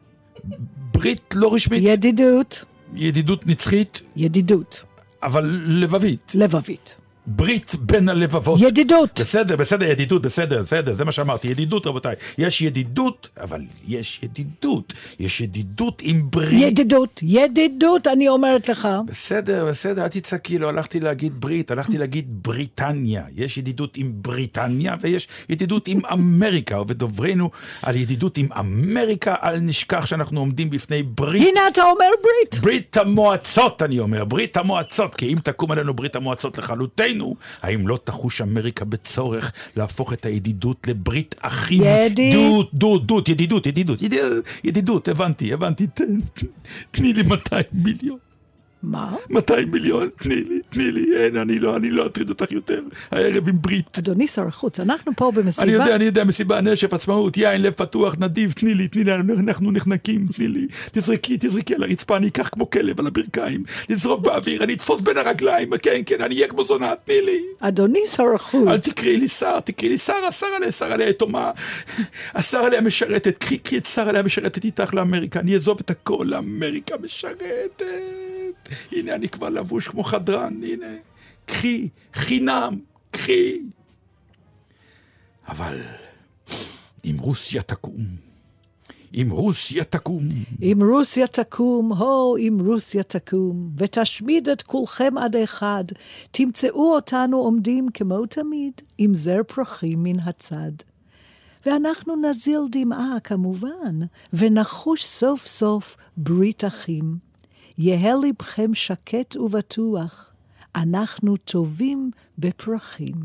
ברית 0.94 1.34
לא 1.36 1.54
רשמית, 1.54 1.84
ידידות, 1.84 2.64
ידידות 2.96 3.48
נצחית, 3.48 4.02
ידידות. 4.16 4.84
אבל 5.24 5.46
לבבית, 5.68 6.32
לבבית. 6.36 6.96
ברית 7.28 7.76
בין 7.80 8.10
הלבבות. 8.10 8.60
ידידות. 8.62 9.20
בסדר, 9.22 9.56
בסדר, 9.56 9.86
ידידות, 9.86 10.22
בסדר, 10.22 10.62
בסדר, 10.62 10.94
זה 10.94 11.06
מה 11.06 11.12
שאמרתי, 11.12 11.48
ידידות 11.48 11.88
רבותיי. 11.88 12.16
יש 12.38 12.62
ידידות, 12.62 13.30
אבל 13.44 13.62
יש 13.88 14.20
ידידות. 14.24 14.94
יש 15.20 15.42
ידידות 15.42 16.02
עם 16.06 16.32
ברית. 16.32 16.62
ידידות, 16.62 17.20
ידידות, 17.24 18.08
אני 18.08 18.28
אומרת 18.28 18.70
לך. 18.70 18.88
בסדר, 19.08 19.66
בסדר, 19.66 20.04
אל 20.04 20.08
תצעקי, 20.08 20.60
לא 20.60 20.70
הלכתי 20.70 21.00
להגיד 21.00 21.42
ברית, 21.42 21.72
הלכתי 21.72 21.98
להגיד 21.98 22.26
בריטניה. 22.44 23.24
יש 23.36 23.58
ידידות 23.58 23.98
עם 23.98 24.12
בריטניה 24.16 24.96
ויש 25.02 25.28
ידידות 25.50 25.88
עם 25.88 26.06
אמריקה, 26.06 26.82
ובדוברנו 26.82 27.50
על 27.82 27.96
ידידות 27.96 28.38
עם 28.38 28.48
אמריקה, 28.60 29.36
אל 29.44 29.60
נשכח 29.60 30.06
שאנחנו 30.06 30.40
עומדים 30.40 30.70
בפני 30.70 31.04
ברית. 31.04 31.48
הנה 31.48 31.68
אתה 31.72 31.84
אומר 31.84 32.10
ברית. 32.24 32.64
ברית 32.64 32.98
המועצות, 32.98 33.82
אני 33.82 34.00
אומר, 34.00 34.26
ברית 34.26 34.58
המועצות, 34.58 35.16
כי 35.16 35.34
אם 35.34 35.38
תקום 35.44 35.72
עלינו 35.72 35.94
ברית 35.94 36.16
המועצות 36.16 36.58
לכלותנו, 36.58 37.17
האם 37.62 37.88
לא 37.88 37.98
תחוש 38.04 38.42
אמריקה 38.42 38.86
בצורך 38.86 39.52
להפוך 39.76 40.14
את 40.14 40.26
הידידות 40.26 40.88
לברית 40.88 41.36
אחים? 41.40 41.84
ידי- 41.84 42.32
דות, 42.34 42.74
דות, 42.74 43.08
דות, 43.08 43.30
ידידות, 43.30 43.66
ידידות, 43.66 44.02
ידידות, 44.02 44.44
ידידות, 44.64 45.08
הבנתי, 45.08 45.54
הבנתי, 45.54 45.88
תני 46.92 47.14
לי 47.14 47.24
200 47.24 47.64
מיליון. 47.74 48.18
מה? 48.84 49.16
200 49.30 49.72
מיליון, 49.72 50.10
תני 50.18 50.36
לי, 50.36 50.60
תני 50.70 50.92
לי, 50.92 51.18
אין, 51.18 51.38
אני 51.38 51.60
לא, 51.60 51.76
אני 51.76 51.90
לא 51.90 52.06
אטריד 52.06 52.30
אותך 52.30 52.52
יותר, 52.52 52.82
הערב 53.12 53.50
עם 53.50 53.62
ברית. 53.62 53.98
אדוני 53.98 54.28
שר 54.28 54.48
החוץ, 54.48 54.80
אנחנו 54.80 55.12
פה 55.16 55.32
במסיבה. 55.32 55.64
אני 55.64 55.72
יודע, 55.72 55.96
אני 55.96 56.06
יודע, 56.06 56.24
מסיבה, 56.24 56.62
נשף, 56.62 56.94
עצמאות, 56.94 57.38
יין, 57.38 57.62
לב 57.62 57.74
פתוח, 57.74 58.16
נדיב, 58.20 58.52
תני 58.52 58.74
לי, 58.74 58.88
תני 58.88 59.04
לי, 59.04 59.14
אנחנו 59.14 59.72
נחנקים, 59.72 60.28
תני 60.34 60.48
לי. 60.48 60.68
תזרקי, 60.92 61.38
תזרקי 61.40 61.76
על 61.76 61.84
הרצפה, 61.84 62.18
אני 62.18 62.28
אקח 62.28 62.50
כמו 62.50 62.70
כלב 62.70 63.00
על 63.00 63.08
הברכיים. 63.08 63.64
לזרוק 63.90 64.22
באוויר, 64.22 64.64
אני 64.64 64.74
אתפוס 64.74 65.02
בין 65.02 65.18
הרגליים, 65.18 65.78
כן, 65.78 66.02
כן, 66.06 66.22
אני 66.22 66.36
אהיה 66.36 66.48
כמו 66.48 66.64
זונה, 66.64 66.94
תני 67.06 67.22
לי. 67.22 67.42
אדוני 67.60 68.06
שר 68.08 68.36
החוץ. 68.36 68.68
אל 68.68 68.80
תקראי 68.80 69.18
לי 69.18 69.28
שר, 69.28 69.60
תקראי 69.60 69.90
לי 69.90 69.98
שרה, 69.98 70.32
שרה 70.32 70.72
שרה 70.72 70.98
ליתומה. 70.98 71.52
השרה 72.34 72.68
עליה 72.68 72.82
משרתת, 72.82 73.38
קחי, 73.38 73.78
את 73.78 73.86
שרה 73.86 74.10
עליה 74.10 74.24
משרתת 74.24 74.66
איתך 74.66 74.94
לאמריקה, 74.94 75.40
אני 75.40 75.54
אעזוב 75.54 75.78
את 75.82 75.90
הכל, 75.90 76.34
אמריקה 76.34 76.96
משרתת. 77.04 77.82
הנה, 78.92 79.16
אני 79.16 79.30
כבר 79.30 79.50
לבוש 79.50 79.88
כמו 79.88 80.04
חדרן, 80.04 80.64
הנה. 80.64 80.96
קחי, 81.46 81.90
חינם, 82.14 82.80
קחי. 83.12 83.62
אבל 85.48 85.82
אם 87.06 87.18
רוסיה 87.20 87.62
תקום, 87.62 88.06
אם 89.14 89.28
רוסיה 89.32 89.84
תקום, 89.84 90.24
אם 90.62 90.78
רוסיה 90.82 91.28
תקום, 91.28 91.94
הו, 91.94 92.38
אם 92.38 92.58
רוסיה 92.66 93.04
תקום, 93.04 93.70
ותשמיד 93.78 94.50
את 94.50 94.62
כולכם 94.62 95.18
עד 95.18 95.36
אחד, 95.36 95.84
תמצאו 96.32 96.94
אותנו 96.96 97.38
עומדים 97.38 97.90
כמו 97.94 98.26
תמיד, 98.26 98.74
עם 98.98 99.16
זר 99.16 99.42
פרחים 99.48 100.04
מן 100.04 100.20
הצד. 100.20 100.72
ואנחנו 101.66 102.16
נזיל 102.16 102.62
דמעה, 102.72 103.20
כמובן, 103.24 104.00
ונחוש 104.34 105.04
סוף 105.06 105.48
סוף 105.48 105.98
ברית 106.18 106.66
אחים. 106.66 107.27
יהא 107.78 108.14
לבכם 108.28 108.74
שקט 108.74 109.36
ובטוח, 109.36 110.32
אנחנו 110.76 111.38
טובים 111.38 112.12
בפרחים. 112.38 113.16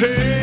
Hey 0.00 0.33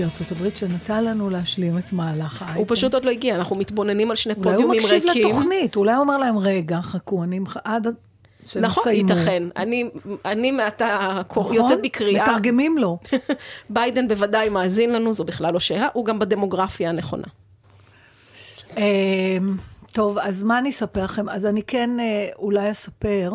לנשיא 0.00 0.20
ארצות 0.20 0.32
הברית 0.32 0.56
שנתן 0.56 1.04
לנו 1.04 1.30
להשלים 1.30 1.78
את 1.78 1.92
מהלך 1.92 2.42
האייטם. 2.42 2.58
הוא 2.58 2.66
פשוט 2.68 2.94
עוד 2.94 3.04
לא 3.04 3.10
הגיע, 3.10 3.34
אנחנו 3.36 3.56
מתבוננים 3.56 4.10
על 4.10 4.16
שני 4.16 4.34
אולי 4.34 4.44
הוא 4.48 4.52
פודיומים 4.54 4.80
מקשיב 4.80 5.02
ריקים. 5.08 5.28
לתוכנית, 5.28 5.76
אולי 5.76 5.92
הוא 5.92 6.00
אומר 6.00 6.16
להם, 6.16 6.38
רגע, 6.38 6.80
חכו, 6.80 7.24
אני 7.24 7.38
מח- 7.38 7.56
עד 7.64 7.86
שנסיימו. 8.46 8.66
נכון, 8.66 8.92
ייתכן. 8.92 9.42
אני, 9.56 9.90
אני 10.24 10.50
מעתה 10.50 11.20
נכון? 11.28 11.54
יוצאת 11.54 11.78
בקריאה. 11.82 12.30
מתרגמים 12.30 12.78
לו. 12.78 12.98
ביידן 13.70 14.08
בוודאי 14.08 14.48
מאזין 14.48 14.92
לנו, 14.92 15.14
זו 15.14 15.24
בכלל 15.24 15.52
לא 15.52 15.60
שאלה, 15.60 15.88
הוא 15.92 16.04
גם 16.04 16.18
בדמוגרפיה 16.18 16.88
הנכונה. 16.90 17.26
אמ, 18.76 18.82
טוב, 19.92 20.18
אז 20.18 20.42
מה 20.42 20.58
אני 20.58 20.70
אספר 20.70 21.04
לכם? 21.04 21.28
אז 21.28 21.46
אני 21.46 21.62
כן 21.62 21.90
אה, 22.00 22.28
אולי 22.38 22.70
אספר, 22.70 23.32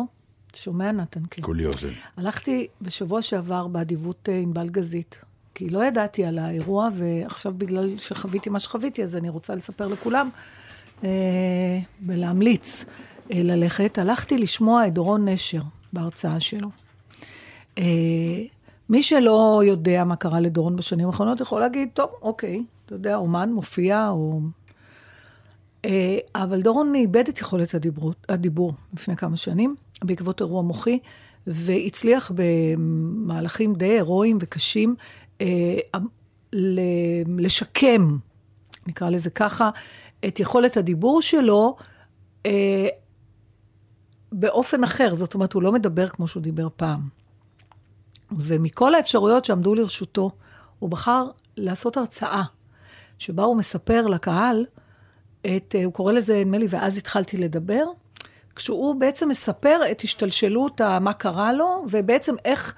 שומע 0.56 0.92
נתן? 0.92 1.20
כן. 1.30 1.42
כולי 1.42 1.66
אוזן. 1.66 1.88
הלכתי 2.16 2.66
בשבוע 2.82 3.22
שעבר 3.22 3.66
באדיבות 3.66 4.28
אה, 4.32 4.38
ענבל 4.38 4.68
גזית, 4.68 5.18
כי 5.54 5.70
לא 5.70 5.84
ידעתי 5.84 6.24
על 6.24 6.38
האירוע, 6.38 6.88
ועכשיו 6.94 7.52
בגלל 7.58 7.98
שחוויתי 7.98 8.50
מה 8.50 8.60
שחוויתי, 8.60 9.02
אז 9.02 9.16
אני 9.16 9.28
רוצה 9.28 9.54
לספר 9.54 9.86
לכולם 9.86 10.28
אה, 11.04 11.08
ולהמליץ 12.06 12.84
אה, 13.32 13.40
ללכת. 13.42 13.98
הלכתי 13.98 14.38
לשמוע 14.38 14.86
את 14.86 14.92
דורון 14.92 15.28
נשר 15.28 15.62
בהרצאה 15.92 16.40
שלו. 16.40 16.68
אה, 17.78 17.84
מי 18.88 19.02
שלא 19.02 19.62
יודע 19.66 20.04
מה 20.04 20.16
קרה 20.16 20.40
לדורון 20.40 20.76
בשנים 20.76 21.06
האחרונות, 21.06 21.40
יכול 21.40 21.60
להגיד, 21.60 21.88
טוב, 21.94 22.10
אוקיי, 22.22 22.62
אתה 22.86 22.94
יודע, 22.94 23.16
אומן 23.16 23.52
מופיע, 23.52 24.08
או... 24.08 24.40
אה, 25.84 26.18
אבל 26.34 26.62
דורון 26.62 26.94
איבד 26.94 27.28
את 27.28 27.40
יכולת 27.40 27.74
הדיבור, 27.74 28.12
הדיבור 28.28 28.72
לפני 28.94 29.16
כמה 29.16 29.36
שנים, 29.36 29.74
בעקבות 30.04 30.40
אירוע 30.40 30.62
מוחי, 30.62 30.98
והצליח 31.46 32.32
במהלכים 32.34 33.74
די 33.74 33.84
הירואיים 33.84 34.38
וקשים 34.40 34.94
לשקם, 37.38 38.18
נקרא 38.86 39.10
לזה 39.10 39.30
ככה, 39.30 39.70
את 40.28 40.40
יכולת 40.40 40.76
הדיבור 40.76 41.22
שלו 41.22 41.76
אה, 42.46 42.88
באופן 44.32 44.84
אחר. 44.84 45.14
זאת 45.14 45.34
אומרת, 45.34 45.52
הוא 45.52 45.62
לא 45.62 45.72
מדבר 45.72 46.08
כמו 46.08 46.28
שהוא 46.28 46.42
דיבר 46.42 46.68
פעם. 46.76 47.08
ומכל 48.38 48.94
האפשרויות 48.94 49.44
שעמדו 49.44 49.74
לרשותו, 49.74 50.30
הוא 50.78 50.90
בחר 50.90 51.26
לעשות 51.56 51.96
הרצאה, 51.96 52.42
שבה 53.18 53.42
הוא 53.42 53.56
מספר 53.56 54.06
לקהל 54.06 54.66
את, 55.40 55.74
אה, 55.78 55.84
הוא 55.84 55.92
קורא 55.92 56.12
לזה, 56.12 56.40
נדמה 56.44 56.58
לי, 56.58 56.66
ואז 56.70 56.96
התחלתי 56.96 57.36
לדבר, 57.36 57.84
כשהוא 58.56 59.00
בעצם 59.00 59.28
מספר 59.28 59.80
את 59.90 60.00
השתלשלות 60.00 60.80
מה 60.80 61.12
קרה 61.12 61.52
לו, 61.52 61.84
ובעצם 61.90 62.34
איך, 62.44 62.74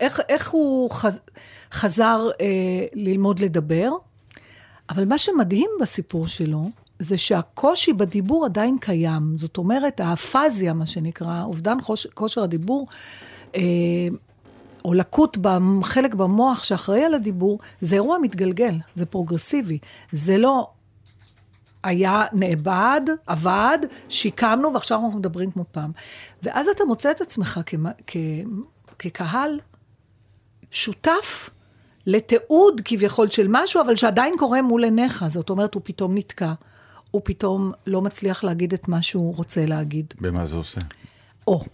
איך, 0.00 0.20
איך 0.28 0.50
הוא 0.50 0.90
חז, 0.90 1.20
חזר 1.72 2.28
אה, 2.40 2.46
ללמוד 2.92 3.38
לדבר. 3.38 3.90
אבל 4.90 5.04
מה 5.04 5.18
שמדהים 5.18 5.70
בסיפור 5.80 6.26
שלו, 6.26 6.70
זה 6.98 7.18
שהקושי 7.18 7.92
בדיבור 7.92 8.44
עדיין 8.44 8.78
קיים. 8.80 9.34
זאת 9.38 9.56
אומרת, 9.58 10.00
האפזיה, 10.00 10.72
מה 10.72 10.86
שנקרא, 10.86 11.42
אובדן 11.44 11.80
חוש, 11.80 12.06
כושר 12.14 12.42
הדיבור, 12.42 12.86
אה, 13.56 13.60
או 14.84 14.94
לקות 14.94 15.36
בחלק 15.40 16.14
במוח 16.14 16.62
שאחראי 16.64 17.04
על 17.04 17.14
הדיבור, 17.14 17.58
זה 17.80 17.94
אירוע 17.94 18.18
מתגלגל, 18.18 18.74
זה 18.94 19.06
פרוגרסיבי. 19.06 19.78
זה 20.12 20.38
לא 20.38 20.70
היה 21.84 22.24
נאבד, 22.32 23.00
עבד, 23.26 23.78
שיקמנו, 24.08 24.74
ועכשיו 24.74 25.04
אנחנו 25.04 25.18
מדברים 25.18 25.50
כמו 25.50 25.64
פעם. 25.72 25.92
ואז 26.42 26.68
אתה 26.68 26.84
מוצא 26.84 27.10
את 27.10 27.20
עצמך 27.20 27.60
כמה- 27.66 27.90
כ- 28.06 28.16
כקהל 28.98 29.60
שותף 30.70 31.50
לתיעוד 32.06 32.80
כביכול 32.84 33.28
של 33.28 33.46
משהו, 33.50 33.80
אבל 33.80 33.96
שעדיין 33.96 34.34
קורה 34.38 34.62
מול 34.62 34.84
עיניך. 34.84 35.24
זאת 35.28 35.50
אומרת, 35.50 35.74
הוא 35.74 35.82
פתאום 35.84 36.14
נתקע, 36.18 36.52
הוא 37.10 37.22
פתאום 37.24 37.72
לא 37.86 38.02
מצליח 38.02 38.44
להגיד 38.44 38.72
את 38.72 38.88
מה 38.88 39.02
שהוא 39.02 39.36
רוצה 39.36 39.66
להגיד. 39.66 40.14
במה 40.20 40.46
זה 40.46 40.56
עושה? 40.56 40.80
או, 41.46 41.64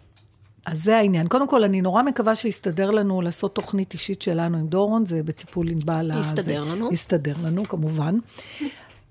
אז 0.67 0.85
זה 0.85 0.97
העניין. 0.97 1.29
קודם 1.29 1.49
כל, 1.49 1.65
אני 1.65 1.81
נורא 1.81 2.03
מקווה 2.03 2.35
שיסתדר 2.35 2.91
לנו 2.91 3.21
לעשות 3.23 3.55
תוכנית 3.55 3.93
אישית 3.93 4.23
שלנו 4.23 4.59
עם 4.59 4.67
דורון, 4.67 5.07
זה 5.07 5.23
בטיפול 5.23 5.69
ענבל. 5.69 6.11
ה- 6.11 6.21
יסתדר 6.21 6.65
לנו. 6.65 6.93
יסתדר 6.93 7.35
לנו, 7.43 7.65
כמובן. 7.69 8.19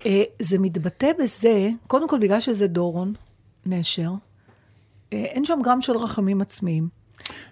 אה, 0.06 0.22
זה 0.42 0.58
מתבטא 0.58 1.10
בזה, 1.22 1.68
קודם 1.86 2.08
כל, 2.08 2.18
בגלל 2.18 2.40
שזה 2.40 2.66
דורון 2.66 3.12
נשר, 3.66 4.10
אה, 5.12 5.18
אין 5.24 5.44
שם 5.44 5.58
גרם 5.64 5.80
של 5.80 5.96
רחמים 5.96 6.40
עצמיים. 6.40 6.88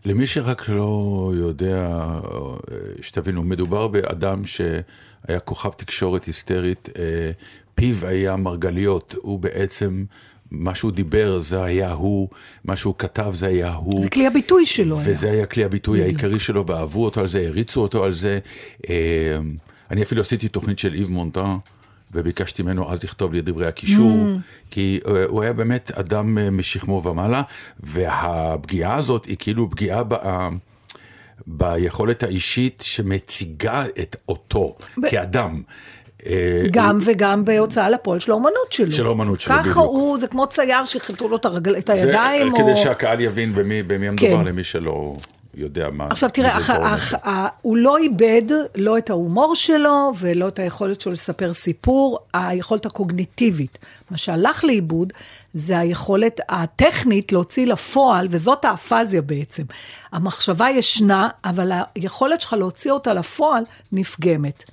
למי 0.05 0.27
שרק 0.27 0.69
לא 0.69 1.33
יודע, 1.35 1.89
אה, 1.93 2.79
שתבינו, 3.03 3.43
מדובר 3.43 3.89
באדם 3.89 4.45
שהיה 4.45 5.41
כוכב 5.45 5.71
תקשורת 5.71 6.25
היסטרית, 6.25 6.89
אה, 6.99 7.31
פיו 7.75 8.07
היה 8.07 8.37
מרגליות, 8.37 9.15
הוא 9.23 9.39
בעצם, 9.39 10.05
מה 10.51 10.75
שהוא 10.75 10.93
דיבר 10.93 11.41
זה 11.41 11.63
היה 11.63 11.93
הוא, 11.93 12.29
מה 12.65 12.77
שהוא 12.77 12.95
כתב 12.99 13.31
זה 13.35 13.47
היה 13.47 13.73
הוא. 13.73 14.03
זה 14.03 14.11
כלי 14.11 14.27
הביטוי 14.27 14.67
שלו 14.67 15.01
היה. 15.01 15.11
וזה 15.11 15.31
היה 15.31 15.47
כלי 15.47 15.65
הביטוי 15.65 16.01
בדיוק. 16.01 16.21
העיקרי 16.21 16.41
שלו, 16.41 16.67
ואהבו 16.67 17.05
אותו 17.05 17.21
על 17.21 17.27
זה, 17.27 17.39
העריצו 17.39 17.81
אותו 17.81 18.05
על 18.05 18.13
זה. 18.13 18.39
אה, 18.91 19.39
אני 19.91 20.03
אפילו 20.03 20.21
עשיתי 20.21 20.49
תוכנית 20.49 20.79
של 20.79 20.95
איב 20.95 21.11
מונטן, 21.11 21.57
וביקשתי 22.13 22.63
ממנו 22.63 22.93
אז 22.93 23.05
לכתוב 23.05 23.33
לי 23.33 23.39
את 23.39 23.45
דברי 23.45 23.67
הקישור, 23.67 24.27
Mm. 24.27 24.71
כי 24.71 25.01
אה, 25.07 25.25
הוא 25.25 25.43
היה 25.43 25.53
באמת 25.53 25.93
אדם 25.95 26.39
אה, 26.39 26.51
משכמו 26.51 27.03
ומעלה, 27.05 27.43
והפגיעה 27.81 28.97
הזאת 28.97 29.25
היא 29.25 29.37
כאילו 29.39 29.71
פגיעה 29.71 30.03
ב... 30.09 30.15
ביכולת 31.47 32.23
האישית 32.23 32.83
שמציגה 32.87 33.85
את 34.03 34.17
אותו 34.29 34.77
ב- 34.99 35.09
כאדם. 35.11 35.63
אה, 36.27 36.63
גם 36.71 36.99
וגם 37.05 37.45
בהוצאה 37.45 37.91
לפועל 37.91 38.21
של 38.21 38.31
האומנות 38.31 38.73
שלו. 38.73 38.93
של 38.93 39.07
האומנות 39.07 39.41
שלו, 39.41 39.55
ככה 39.55 39.63
בדיוק. 39.63 39.77
הוא, 39.77 40.19
זה 40.19 40.27
כמו 40.27 40.47
צייר 40.47 40.85
שחירטו 40.85 41.29
לו 41.29 41.37
את, 41.37 41.45
הרגל, 41.45 41.77
את 41.77 41.87
זה 41.87 41.93
הידיים, 41.93 42.53
כדי 42.57 42.73
או... 42.73 42.77
שהקהל 42.77 43.21
יבין 43.21 43.53
במי, 43.55 43.83
במי 43.83 44.09
המדובר, 44.09 44.39
כן. 44.39 44.45
למי 44.45 44.65
שלא 44.65 45.17
יודע 45.57 45.89
מה. 45.93 46.07
עכשיו 46.11 46.31
תראה, 46.31 46.59
אח, 46.59 46.71
אח, 46.71 47.15
נשר. 47.15 47.29
ה, 47.29 47.49
הוא 47.63 47.77
לא 47.77 47.99
איבד 47.99 48.43
לא 48.75 48.99
את 48.99 49.11
ההומור 49.11 49.55
שלו 49.55 50.13
ולא 50.19 50.49
את 50.49 50.59
היכולת 50.59 51.01
שלו 51.01 51.13
לספר 51.13 51.55
סיפור, 51.55 52.19
היכולת 52.35 52.87
הקוגניטיבית. 52.87 53.79
מה 54.11 54.19
שהלך 54.19 54.65
לאיבוד 54.65 55.13
זה 55.55 55.79
היכולת 55.79 56.41
הטכנית 56.49 57.33
להוציא 57.33 57.67
לפועל, 57.67 58.27
וזאת 58.31 58.65
האפזיה 58.65 59.23
בעצם. 59.23 59.63
המחשבה 60.13 60.71
ישנה, 60.71 61.29
אבל 61.45 61.73
היכולת 61.95 62.41
שלך 62.41 62.53
להוציא 62.53 62.91
אותה 62.93 63.13
לפועל 63.13 63.63
נפגמת. 63.93 64.65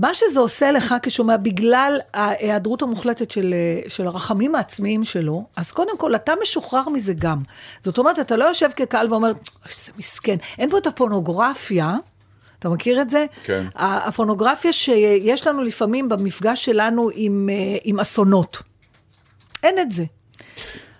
מה 0.00 0.14
שזה 0.14 0.40
עושה 0.40 0.70
לך 0.72 0.94
כשומע, 1.02 1.36
בגלל 1.36 1.98
ההיעדרות 2.14 2.82
המוחלטת 2.82 3.30
של, 3.30 3.54
של 3.88 4.06
הרחמים 4.06 4.54
העצמיים 4.54 5.04
שלו, 5.04 5.44
אז 5.56 5.70
קודם 5.70 5.98
כל, 5.98 6.14
אתה 6.14 6.32
משוחרר 6.42 6.88
מזה 6.88 7.12
גם. 7.18 7.42
זאת 7.82 7.98
אומרת, 7.98 8.18
אתה 8.18 8.36
לא 8.36 8.44
יושב 8.44 8.68
כקהל 8.76 9.12
ואומר, 9.12 9.28
"אוי, 9.28 9.36
איזה 9.70 9.92
מסכן. 9.98 10.34
אין 10.58 10.70
פה 10.70 10.78
את 10.78 10.86
הפורנוגרפיה, 10.86 11.96
אתה 12.58 12.68
מכיר 12.68 13.00
את 13.02 13.10
זה? 13.10 13.26
כן. 13.44 13.64
הפורנוגרפיה 13.74 14.72
שיש 14.72 15.46
לנו 15.46 15.62
לפעמים 15.62 16.08
במפגש 16.08 16.64
שלנו 16.64 17.10
עם, 17.14 17.48
עם 17.84 18.00
אסונות. 18.00 18.62
אין 19.62 19.78
את 19.78 19.92
זה. 19.92 20.04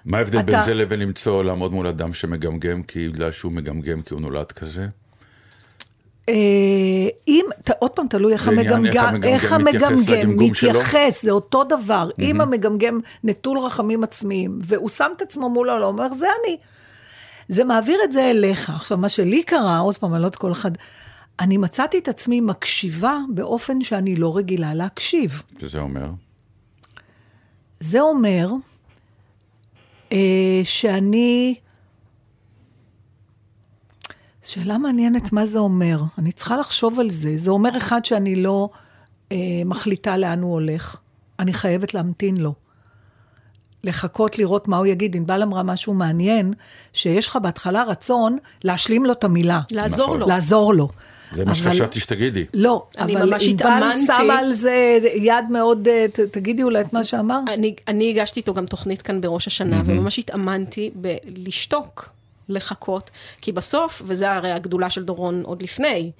מה 0.05 0.18
ההבדל 0.18 0.38
אתה- 0.38 0.46
בין 0.46 0.62
זה 0.64 0.75
לבין 0.75 1.01
למצוא, 1.01 1.44
לעמוד 1.44 1.73
מול 1.73 1.87
אדם 1.87 2.14
שמגמגם, 2.14 2.83
כי 2.83 3.09
בגלל 3.09 3.33
שהוא 3.33 3.53
מגמגם, 3.53 4.03
כי 4.03 4.14
הוא 4.14 4.20
נולד 4.20 4.53
כזה? 4.53 4.87
אה, 6.29 7.09
אם, 7.29 7.45
עוד 7.79 7.91
פעם, 7.91 8.07
תלוי 8.09 8.33
איך 8.33 8.49
המגמגם, 8.49 9.23
איך 9.23 9.53
המגמגם? 9.53 10.37
מתייחס, 10.37 11.23
זה 11.23 11.31
אותו 11.31 11.64
דבר. 11.64 12.11
אם 12.19 12.41
המגמגם 12.41 13.01
נטול 13.25 13.59
רחמים 13.59 14.05
עצמיים, 14.05 14.59
והוא 14.62 14.88
שם 14.88 15.11
את 15.17 15.23
עצמו 15.23 15.51
מול 15.51 15.71
העולם, 15.71 15.85
הוא 15.85 15.93
אומר, 15.93 16.14
זה 16.14 16.27
אני. 16.45 16.57
זה 17.49 17.64
מעביר 17.64 17.99
את 18.05 18.12
זה 18.12 18.31
אליך. 18.31 18.71
עכשיו, 18.71 18.99
מה 18.99 19.09
שלי 19.09 19.43
קרה, 19.43 19.79
עוד 19.79 19.97
פעם, 19.97 20.14
אני 20.14 20.23
לא 20.23 20.27
יודעת 20.27 20.41
כל 20.41 20.53
אחד, 20.53 20.71
אני 21.41 21.57
מצאתי 21.57 21.99
את 21.99 22.09
עצמי 22.09 22.41
מקשיבה 22.41 23.19
באופן 23.29 23.81
שאני 23.81 24.17
לא 24.17 24.37
רגילה 24.37 24.75
להקשיב. 24.75 25.43
שזה 25.61 25.81
אומר? 25.81 26.11
זה 27.81 28.01
אומר 28.01 28.51
אה, 30.12 30.61
שאני... 30.64 31.55
שאלה 34.49 34.79
מעניינת 34.79 35.33
מה 35.33 35.47
זה 35.47 35.59
אומר. 35.59 36.01
אני 36.19 36.33
צריכה 36.33 36.57
לחשוב 36.57 37.01
על 37.01 37.11
זה. 37.11 37.33
זה 37.37 37.51
אומר 37.51 37.77
אחד 37.77 38.05
שאני 38.05 38.37
לא 38.37 38.69
אה, 39.33 39.37
מחליטה 39.65 40.17
לאן 40.17 40.43
הוא 40.43 40.53
הולך. 40.53 40.97
אני 41.39 41.53
חייבת 41.53 41.95
להמתין 41.95 42.37
לו. 42.37 42.53
לחכות 43.85 44.39
לראות 44.39 44.69
מה 44.69 44.77
הוא 44.77 44.87
יגיד. 44.87 45.17
ענבל 45.17 45.43
אמרה 45.43 45.63
משהו 45.63 45.95
מעניין, 45.95 46.53
שיש 46.93 47.29
לך 47.29 47.37
בהתחלה 47.43 47.83
רצון 47.85 48.37
להשלים 48.65 49.05
לו 49.05 49.13
את 49.13 49.25
המילה. 49.25 49.61
לעזור 49.71 50.07
נכון. 50.07 50.21
לו. 50.21 50.27
לעזור 50.27 50.75
לו. 50.75 50.89
זה 51.35 51.45
מה 51.45 51.51
אבל- 51.51 51.61
שחשבתי 51.61 52.01
שתגידי. 52.01 52.45
לא, 52.55 52.87
אבל 52.99 53.17
ענבל 53.17 53.39
התאמנתי. 53.51 54.07
שמה 54.07 54.39
על 54.39 54.53
זה 54.53 54.99
יד 55.15 55.45
מאוד, 55.51 55.89
אה, 55.89 56.07
ת- 56.13 56.21
תגידי 56.21 56.63
אולי 56.63 56.81
את 56.81 56.93
מה 56.93 57.05
שאמר. 57.05 57.41
אני, 57.55 57.75
אני 57.89 58.11
הגשתי 58.11 58.41
איתו 58.41 58.55
גם 58.55 58.67
תוכנית 58.67 59.03
כאן 59.03 59.21
בראש 59.21 59.47
השנה, 59.47 59.83
וממש 59.87 60.19
התאמנתי 60.19 60.91
בלשתוק, 60.95 62.09
לחכות, 62.49 63.11
כי 63.41 63.53
בסוף, 63.53 64.03
וזה 64.05 64.33
הרי 64.33 64.53
הגדולה 64.53 64.91
של 64.91 65.05
דורון 65.05 65.43
עוד 65.45 65.63
לפני, 65.63 66.11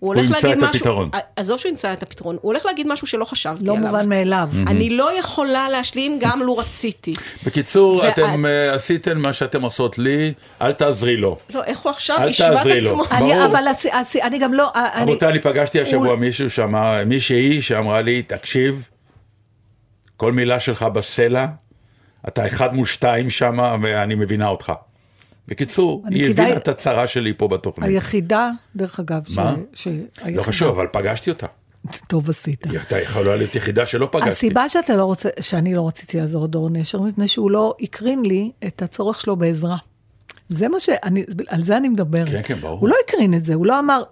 הוא 0.00 0.14
הולך 0.14 0.24
ימצא 0.26 0.48
להגיד 0.48 0.64
את 0.64 0.68
משהו, 0.70 0.80
הפתרון. 0.80 1.10
עזוב 1.36 1.58
שהוא 1.58 1.70
ימצא 1.70 1.92
את 1.92 2.02
הפתרון, 2.02 2.34
הוא 2.40 2.52
הולך 2.52 2.66
להגיד 2.66 2.86
משהו 2.88 3.06
שלא 3.06 3.24
חשבתי 3.24 3.64
לא 3.64 3.72
עליו. 3.76 3.86
מובן 3.86 4.08
מאליו. 4.08 4.50
אני 4.66 4.90
לא 4.90 5.18
יכולה 5.18 5.68
להשלים 5.68 6.18
גם 6.20 6.42
לו 6.42 6.56
רציתי. 6.56 7.12
בקיצור, 7.46 7.96
וה- 7.96 8.08
אתם 8.08 8.46
אה, 8.46 8.74
עשיתם 8.74 9.20
מה 9.22 9.32
שאתם 9.32 9.62
עושות 9.62 9.98
לי, 9.98 10.32
אל 10.62 10.72
תעזרי 10.72 11.16
לו. 11.16 11.36
לא, 11.54 11.64
איך 11.64 11.78
הוא 11.78 11.90
עכשיו 11.90 12.16
אל 12.18 12.28
השווה 12.28 12.50
את 12.52 12.56
תעזרי 12.56 12.80
לו. 12.80 12.90
עצמו? 12.90 13.04
אני, 13.16 13.20
ברור. 13.20 13.44
אבל 13.46 13.66
הס- 13.68 13.86
הס- 13.86 14.16
אני 14.16 14.38
גם 14.38 14.54
לא... 14.54 14.70
אני, 14.74 15.02
רבותיי, 15.10 15.28
אני 15.28 15.40
פגשתי 15.40 15.80
השבוע 15.80 16.06
הוא- 16.08 16.16
מישהו 16.16 16.50
שאמר, 16.50 17.04
מישהי 17.06 17.62
שאמרה 17.62 18.00
לי, 18.02 18.22
תקשיב, 18.22 18.88
כל 20.16 20.32
מילה 20.32 20.60
שלך 20.60 20.82
בסלע, 20.82 21.46
אתה 22.28 22.46
אחד 22.46 22.74
מול 22.74 22.86
שתיים 22.86 23.30
שם, 23.30 23.58
ואני 23.82 24.14
מבינה 24.14 24.48
אותך. 24.48 24.72
בקיצור, 25.48 26.04
היא 26.10 26.24
כדאי- 26.28 26.42
הבינה 26.42 26.56
את 26.56 26.68
הצרה 26.68 27.06
שלי 27.06 27.32
פה 27.36 27.48
בתוכנית. 27.48 27.88
היחידה, 27.90 28.50
דרך 28.76 29.00
אגב. 29.00 29.22
מה? 29.36 29.54
ש... 29.74 29.86
היחידה. 29.86 30.36
לא 30.38 30.42
חשוב, 30.42 30.68
אבל 30.68 30.86
פגשתי 30.92 31.30
אותה. 31.30 31.46
טוב 32.08 32.30
עשית. 32.30 32.66
הייתה 32.66 33.00
יכולה 33.00 33.36
להיות 33.36 33.54
יחידה 33.54 33.86
שלא 33.86 34.08
פגשתי. 34.12 34.28
הסיבה 34.28 34.68
שאתה 34.68 34.96
לא 34.96 35.04
רוצה, 35.04 35.28
שאני 35.40 35.74
לא 35.74 35.88
רציתי 35.88 36.16
לעזור 36.20 36.44
לדור 36.44 36.70
נשר, 36.70 37.00
מפני 37.00 37.28
שהוא 37.28 37.50
לא 37.50 37.74
הקרין 37.80 38.22
לי 38.26 38.50
את 38.66 38.82
הצורך 38.82 39.20
שלו 39.20 39.36
בעזרה. 39.36 39.76
זה 40.48 40.68
מה 40.68 40.80
שאני, 40.80 41.24
על 41.48 41.62
זה 41.64 41.76
אני 41.76 41.88
מדברת. 41.88 42.28
כן, 42.28 42.40
כן, 42.44 42.60
ברור. 42.60 42.80
הוא 42.80 42.88
לא 42.88 42.96
הקרין 43.06 43.34
את 43.34 43.44
זה, 43.44 43.54
הוא 43.54 43.66
לא 43.66 43.78
אמר... 43.78 44.02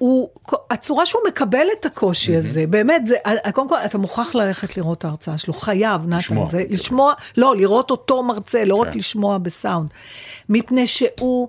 הוא, 0.00 0.28
הצורה 0.70 1.06
שהוא 1.06 1.22
מקבל 1.28 1.66
את 1.80 1.86
הקושי 1.86 2.36
הזה, 2.36 2.66
באמת, 2.66 3.06
זה, 3.06 3.14
קודם 3.52 3.68
כל, 3.68 3.76
אתה 3.84 3.98
מוכרח 3.98 4.34
ללכת 4.34 4.76
לראות 4.76 4.98
את 4.98 5.04
ההרצאה 5.04 5.38
שלו, 5.38 5.54
חייב, 5.54 6.06
נתן. 6.06 6.16
לשמוע. 6.18 6.48
זה, 6.50 6.64
לשמוע, 6.70 7.12
לא, 7.36 7.56
לראות 7.56 7.90
אותו 7.90 8.22
מרצה, 8.22 8.64
לא 8.64 8.74
רק 8.74 8.92
כן. 8.92 8.98
לשמוע 8.98 9.38
בסאונד. 9.38 9.90
מפני 10.48 10.86
שהוא, 10.86 11.48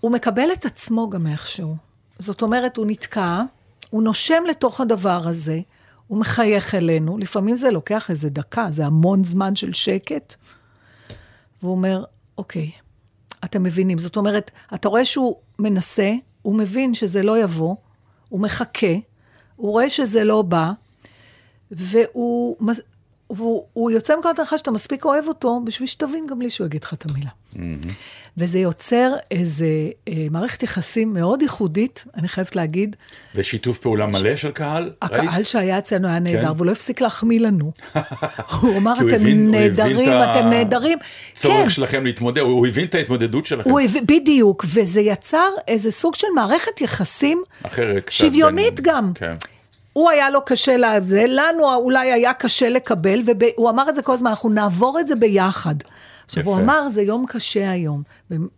הוא 0.00 0.10
מקבל 0.10 0.48
את 0.52 0.64
עצמו 0.64 1.10
גם 1.10 1.26
איכשהו. 1.26 1.76
זאת 2.18 2.42
אומרת, 2.42 2.76
הוא 2.76 2.86
נתקע, 2.86 3.42
הוא 3.90 4.02
נושם 4.02 4.42
לתוך 4.48 4.80
הדבר 4.80 5.28
הזה, 5.28 5.60
הוא 6.06 6.18
מחייך 6.18 6.74
אלינו, 6.74 7.18
לפעמים 7.18 7.56
זה 7.56 7.70
לוקח 7.70 8.10
איזה 8.10 8.30
דקה, 8.30 8.66
זה 8.70 8.86
המון 8.86 9.24
זמן 9.24 9.56
של 9.56 9.72
שקט, 9.72 10.34
והוא 11.62 11.72
אומר, 11.72 12.04
אוקיי, 12.38 12.70
אתם 13.44 13.62
מבינים. 13.62 13.98
זאת 13.98 14.16
אומרת, 14.16 14.50
אתה 14.74 14.88
רואה 14.88 15.04
שהוא 15.04 15.36
מנסה, 15.58 16.12
הוא 16.46 16.54
מבין 16.54 16.94
שזה 16.94 17.22
לא 17.22 17.38
יבוא, 17.42 17.76
הוא 18.28 18.40
מחכה, 18.40 18.94
הוא 19.56 19.70
רואה 19.70 19.90
שזה 19.90 20.24
לא 20.24 20.42
בא, 20.42 20.70
והוא 21.70 22.56
והוא 23.30 23.64
הוא 23.72 23.90
יוצא 23.90 24.16
מנקודת 24.16 24.38
הנחה 24.38 24.58
שאתה 24.58 24.70
מספיק 24.70 25.04
אוהב 25.04 25.28
אותו, 25.28 25.60
בשביל 25.64 25.86
שתבין 25.88 26.26
גם 26.26 26.38
בלי 26.38 26.50
שהוא 26.50 26.66
יגיד 26.66 26.84
לך 26.84 26.94
את 26.94 27.04
המילה. 27.10 27.30
וזה 28.38 28.58
יוצר 28.58 29.12
איזה 29.30 29.66
אה, 30.08 30.26
מערכת 30.30 30.62
יחסים 30.62 31.14
מאוד 31.14 31.42
ייחודית, 31.42 32.04
אני 32.16 32.28
חייבת 32.28 32.56
להגיד. 32.56 32.96
ושיתוף 33.34 33.78
פעולה 33.78 34.06
מלא 34.06 34.36
של 34.36 34.50
קהל? 34.50 34.90
הקהל 35.02 35.28
ראית? 35.28 35.46
שהיה 35.46 35.78
אצלנו 35.78 36.08
היה 36.08 36.18
נהדר, 36.18 36.42
כן. 36.48 36.52
והוא 36.56 36.66
לא 36.66 36.72
הפסיק 36.72 37.00
להחמיא 37.00 37.40
לנו. 37.40 37.72
הוא 38.60 38.76
אמר, 38.76 38.94
אתם 38.96 39.04
הבין- 39.06 39.16
הבין 39.18 39.50
נהדרים, 39.50 40.08
אתם 40.08 40.46
נהדרים. 40.50 40.98
כן, 40.98 41.04
צורך 41.34 41.70
שלכם 41.70 42.04
להתמודד, 42.04 42.38
הוא 42.42 42.66
הבין 42.66 42.86
את 42.86 42.94
ההתמודדות 42.94 43.46
שלכם. 43.46 43.70
הוא 43.70 43.80
הביא, 43.80 44.02
בדיוק, 44.06 44.64
וזה 44.68 45.00
יצר 45.00 45.48
איזה 45.68 45.90
סוג 45.90 46.14
של 46.14 46.26
מערכת 46.34 46.80
יחסים 46.80 47.42
אחרת 47.62 48.08
שוויונית 48.12 48.80
בין- 48.80 48.94
גם. 48.94 49.12
כן. 49.14 49.34
הוא 49.96 50.10
היה 50.10 50.30
לו 50.30 50.44
קשה 50.44 50.76
לזה, 50.76 51.24
לנו 51.28 51.74
אולי 51.74 52.12
היה 52.12 52.32
קשה 52.32 52.68
לקבל, 52.68 53.22
והוא 53.26 53.70
אמר 53.70 53.88
את 53.88 53.94
זה 53.94 54.02
כל 54.02 54.12
הזמן, 54.12 54.30
אנחנו 54.30 54.48
נעבור 54.48 55.00
את 55.00 55.06
זה 55.06 55.16
ביחד. 55.16 55.74
עכשיו, 56.26 56.40
יפה. 56.42 56.50
הוא 56.50 56.58
אמר, 56.60 56.88
זה 56.88 57.02
יום 57.02 57.24
קשה 57.28 57.70
היום, 57.70 58.02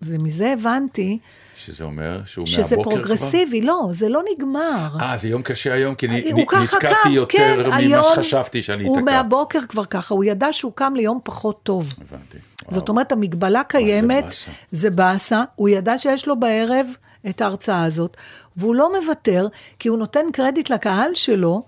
ומזה 0.03 0.53
הבנתי 0.53 1.19
שזה 1.65 1.85
אומר 1.85 2.21
שהוא 2.27 2.47
שזה 2.47 2.77
מהבוקר 2.77 2.91
כבר? 2.91 3.01
פרוגרסיבי, 3.01 3.61
לא, 3.61 3.89
זה 3.93 4.09
לא 4.09 4.23
נגמר. 4.37 4.89
אה, 5.01 5.17
זה 5.17 5.29
יום 5.29 5.43
קשה 5.43 5.73
היום, 5.73 5.95
כי 5.95 6.07
הוא 6.07 6.41
נ- 6.43 6.47
ככה 6.47 6.63
נתקעתי 6.63 7.09
יותר 7.09 7.39
כן, 7.79 7.87
ממה 7.89 8.03
שחשבתי 8.15 8.63
שאני 8.63 8.85
הוא 8.85 8.99
אתקע. 8.99 9.05
מהבוקר 9.13 9.61
כבר 9.69 9.85
ככה, 9.85 10.15
הוא 10.15 10.25
ידע 10.25 10.49
שהוא 10.53 10.73
קם 10.75 10.93
ליום 10.97 11.19
פחות 11.25 11.61
טוב. 11.63 11.95
הבנתי. 12.11 12.39
זאת 12.61 12.73
וואו. 12.73 12.85
אומרת, 12.89 13.13
המגבלה 13.13 13.63
קיימת. 13.65 14.35
זה 14.73 14.91
באסה, 14.91 15.45
הוא 15.55 15.69
ידע 15.69 15.99
שיש 15.99 16.27
לו 16.29 16.41
בערב 16.41 16.87
את 17.29 17.41
ההרצאה 17.41 17.85
הזאת, 17.85 18.17
והוא 18.57 18.75
לא 18.75 18.93
מוותר, 19.01 19.47
כי 19.79 19.89
הוא 19.89 19.99
נותן 19.99 20.27
קרדיט 20.33 20.71
לקהל 20.71 21.15
שלו, 21.15 21.63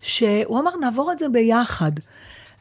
שהוא 0.00 0.58
אמר, 0.58 0.76
נעבור 0.80 1.12
את 1.12 1.18
זה 1.18 1.28
ביחד. 1.28 1.92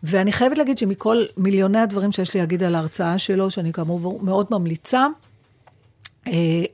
ואני 0.03 0.31
חייבת 0.31 0.57
להגיד 0.57 0.77
שמכל 0.77 1.23
מיליוני 1.37 1.79
הדברים 1.79 2.11
שיש 2.11 2.33
לי 2.33 2.39
להגיד 2.39 2.63
על 2.63 2.75
ההרצאה 2.75 3.19
שלו, 3.19 3.51
שאני 3.51 3.73
כאמור 3.73 4.19
מאוד 4.21 4.47
ממליצה, 4.51 5.07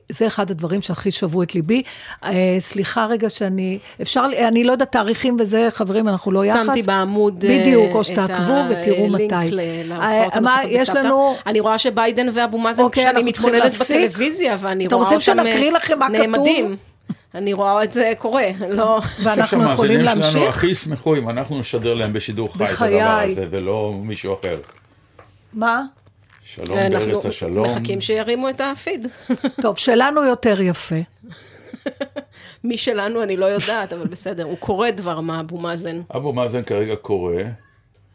זה 0.08 0.26
אחד 0.26 0.50
הדברים 0.50 0.82
שהכי 0.82 1.10
שבו 1.10 1.42
את 1.42 1.54
ליבי. 1.54 1.82
אה, 2.24 2.56
סליחה 2.58 3.06
רגע 3.06 3.30
שאני, 3.30 3.78
אפשר, 4.02 4.24
אני 4.48 4.64
לא 4.64 4.72
יודעת 4.72 4.92
תאריכים 4.92 5.36
וזה, 5.40 5.68
חברים, 5.70 6.08
אנחנו 6.08 6.32
לא 6.32 6.44
יחד. 6.44 6.64
שמתי 6.66 6.82
בעמוד 6.82 7.44
אה, 7.44 7.58
בדיוק, 7.58 7.94
או 7.94 8.04
שתעקבו 8.04 8.62
ותראו 8.68 9.08
מתי. 9.08 9.56
מה, 10.40 10.60
יש. 10.68 10.90
לנו... 10.90 11.34
אני 11.46 11.60
רואה 11.60 11.78
שביידן 11.78 12.26
ואבו 12.32 12.58
מאזן, 12.58 12.82
אוקיי, 12.82 13.04
כשאני 13.04 13.22
מתכוננת? 13.22 13.72
בטלוויזיה, 13.80 14.56
ואני 14.60 14.86
אתם 14.86 14.94
רואה 14.96 15.04
רוצים 15.14 15.34
אותם 15.34 15.42
שנקריא 15.42 15.70
אה, 15.70 15.76
לכם 15.76 15.98
מה 15.98 16.08
כתוב? 16.08 16.20
נעמדים. 16.20 16.76
אני 17.34 17.52
רואה 17.52 17.84
את 17.84 17.92
זה 17.92 18.12
קורה, 18.18 18.46
לא... 18.68 18.98
אני 18.98 19.02
חושב 19.02 19.24
ואנחנו 19.26 19.64
יכולים 19.64 20.00
שהמאזינים 20.00 20.04
שלנו 20.04 20.20
להמשיך? 20.20 20.48
הכי 20.48 20.66
ישמחו 20.66 21.16
אם 21.16 21.30
אנחנו 21.30 21.58
נשדר 21.58 21.94
להם 21.94 22.12
בשידור 22.12 22.48
חי 22.54 22.64
את. 22.64 22.70
הדבר 22.80 23.20
הזה, 23.30 23.46
ולא 23.50 23.92
מישהו 24.02 24.34
אחר. 24.34 24.56
מה? 25.52 25.82
שלום 26.54 26.78
אנחנו 26.78 27.06
בארץ 27.06 27.26
השלום. 27.26 27.66
מחכים 27.66 28.00
שירימו 28.00 28.48
את 28.48 28.60
הפיד. 28.60 29.06
טוב, 29.62 29.78
שלנו 29.78 30.24
יותר 30.24 30.60
יפה. 30.60 30.94
מי 32.64 32.78
שלנו 32.78 33.22
אני 33.22 33.36
לא 33.36 33.46
יודעת, 33.46 33.92
אבל 33.92 34.06
בסדר, 34.06 34.44
הוא 34.44 34.56
קורא 34.58 34.90
דבר 34.90 35.20
מה, 35.20 35.40
אבו 35.40 35.56
מאזן. 35.58 36.00
אבו 36.16 36.32
מאזן 36.32 36.62
כרגע 36.62 36.96
קורא 36.96 37.34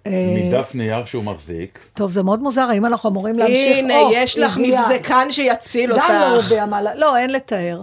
אה, 0.08 0.36
מדף 0.38 0.76
נייר 0.76 1.06
שהוא 1.06 1.24
מחזיק. 1.24 1.80
טוב, 1.93 2.12
זה 2.12 2.24
מאוד 2.24 2.41
מוזר, 2.41 2.62
האם 2.62 2.86
אנחנו 2.86 3.10
אמורים 3.10 3.39
להמשיך? 3.39 3.78
הנה, 3.78 3.93
יש 4.13 4.38
לך. 4.38 4.58
מבזקן 4.58 5.32
שיציל 5.32 5.91
גם 5.98 6.10
לא 6.12 6.36
אותך. 6.36 6.52
יודע 6.52 6.65
מה... 6.65 6.95
לא, 6.95 7.17
אין 7.17 7.30
לתאר. 7.30 7.82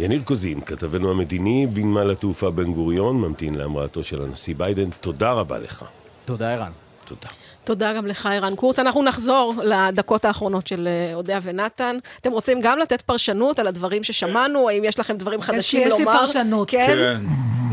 יניר 0.00 0.22
קוזין, 0.24 0.60
כתבנו 0.60 1.10
המדיני 1.10 1.66
בנמל 1.66 2.10
התעופה 2.10 2.50
בן 2.50 2.72
גוריון, 2.72 3.16
ממתין 3.16 3.54
להמראתו 3.54 4.04
של 4.04 4.22
הנשיא 4.22 4.54
ביידן. 4.54 4.90
תודה 4.90 5.32
רבה 5.32 5.58
לך. 5.58 5.84
תודה, 6.24 6.54
ערן. 6.54 6.72
תודה. 7.04 7.28
תודה 7.64 7.92
גם 7.92 8.06
לך, 8.06 8.26
ערן 8.26 8.56
קורץ. 8.56 8.78
אנחנו 8.78 9.02
נחזור 9.02 9.54
לדקות 9.64 10.24
האחרונות 10.24 10.66
של 10.66 10.88
אה, 10.90 11.14
אודיה 11.14 11.40
ונתן. 11.42 11.96
אתם 12.20 12.32
רוצים 12.32 12.60
גם 12.60 12.78
לתת 12.78 13.02
פרשנות 13.02 13.58
על 13.58 13.66
הדברים 13.66 14.04
ששמענו? 14.04 14.68
האם 14.68 14.84
יש 14.84 14.98
לכם 14.98 15.16
דברים 15.16 15.42
חדשים 15.42 15.80
יש 15.86 15.92
לי 15.92 16.04
לומר? 16.04 16.18
פרשנות. 16.18 16.70
כן? 16.70 16.86
כן. 16.86 17.20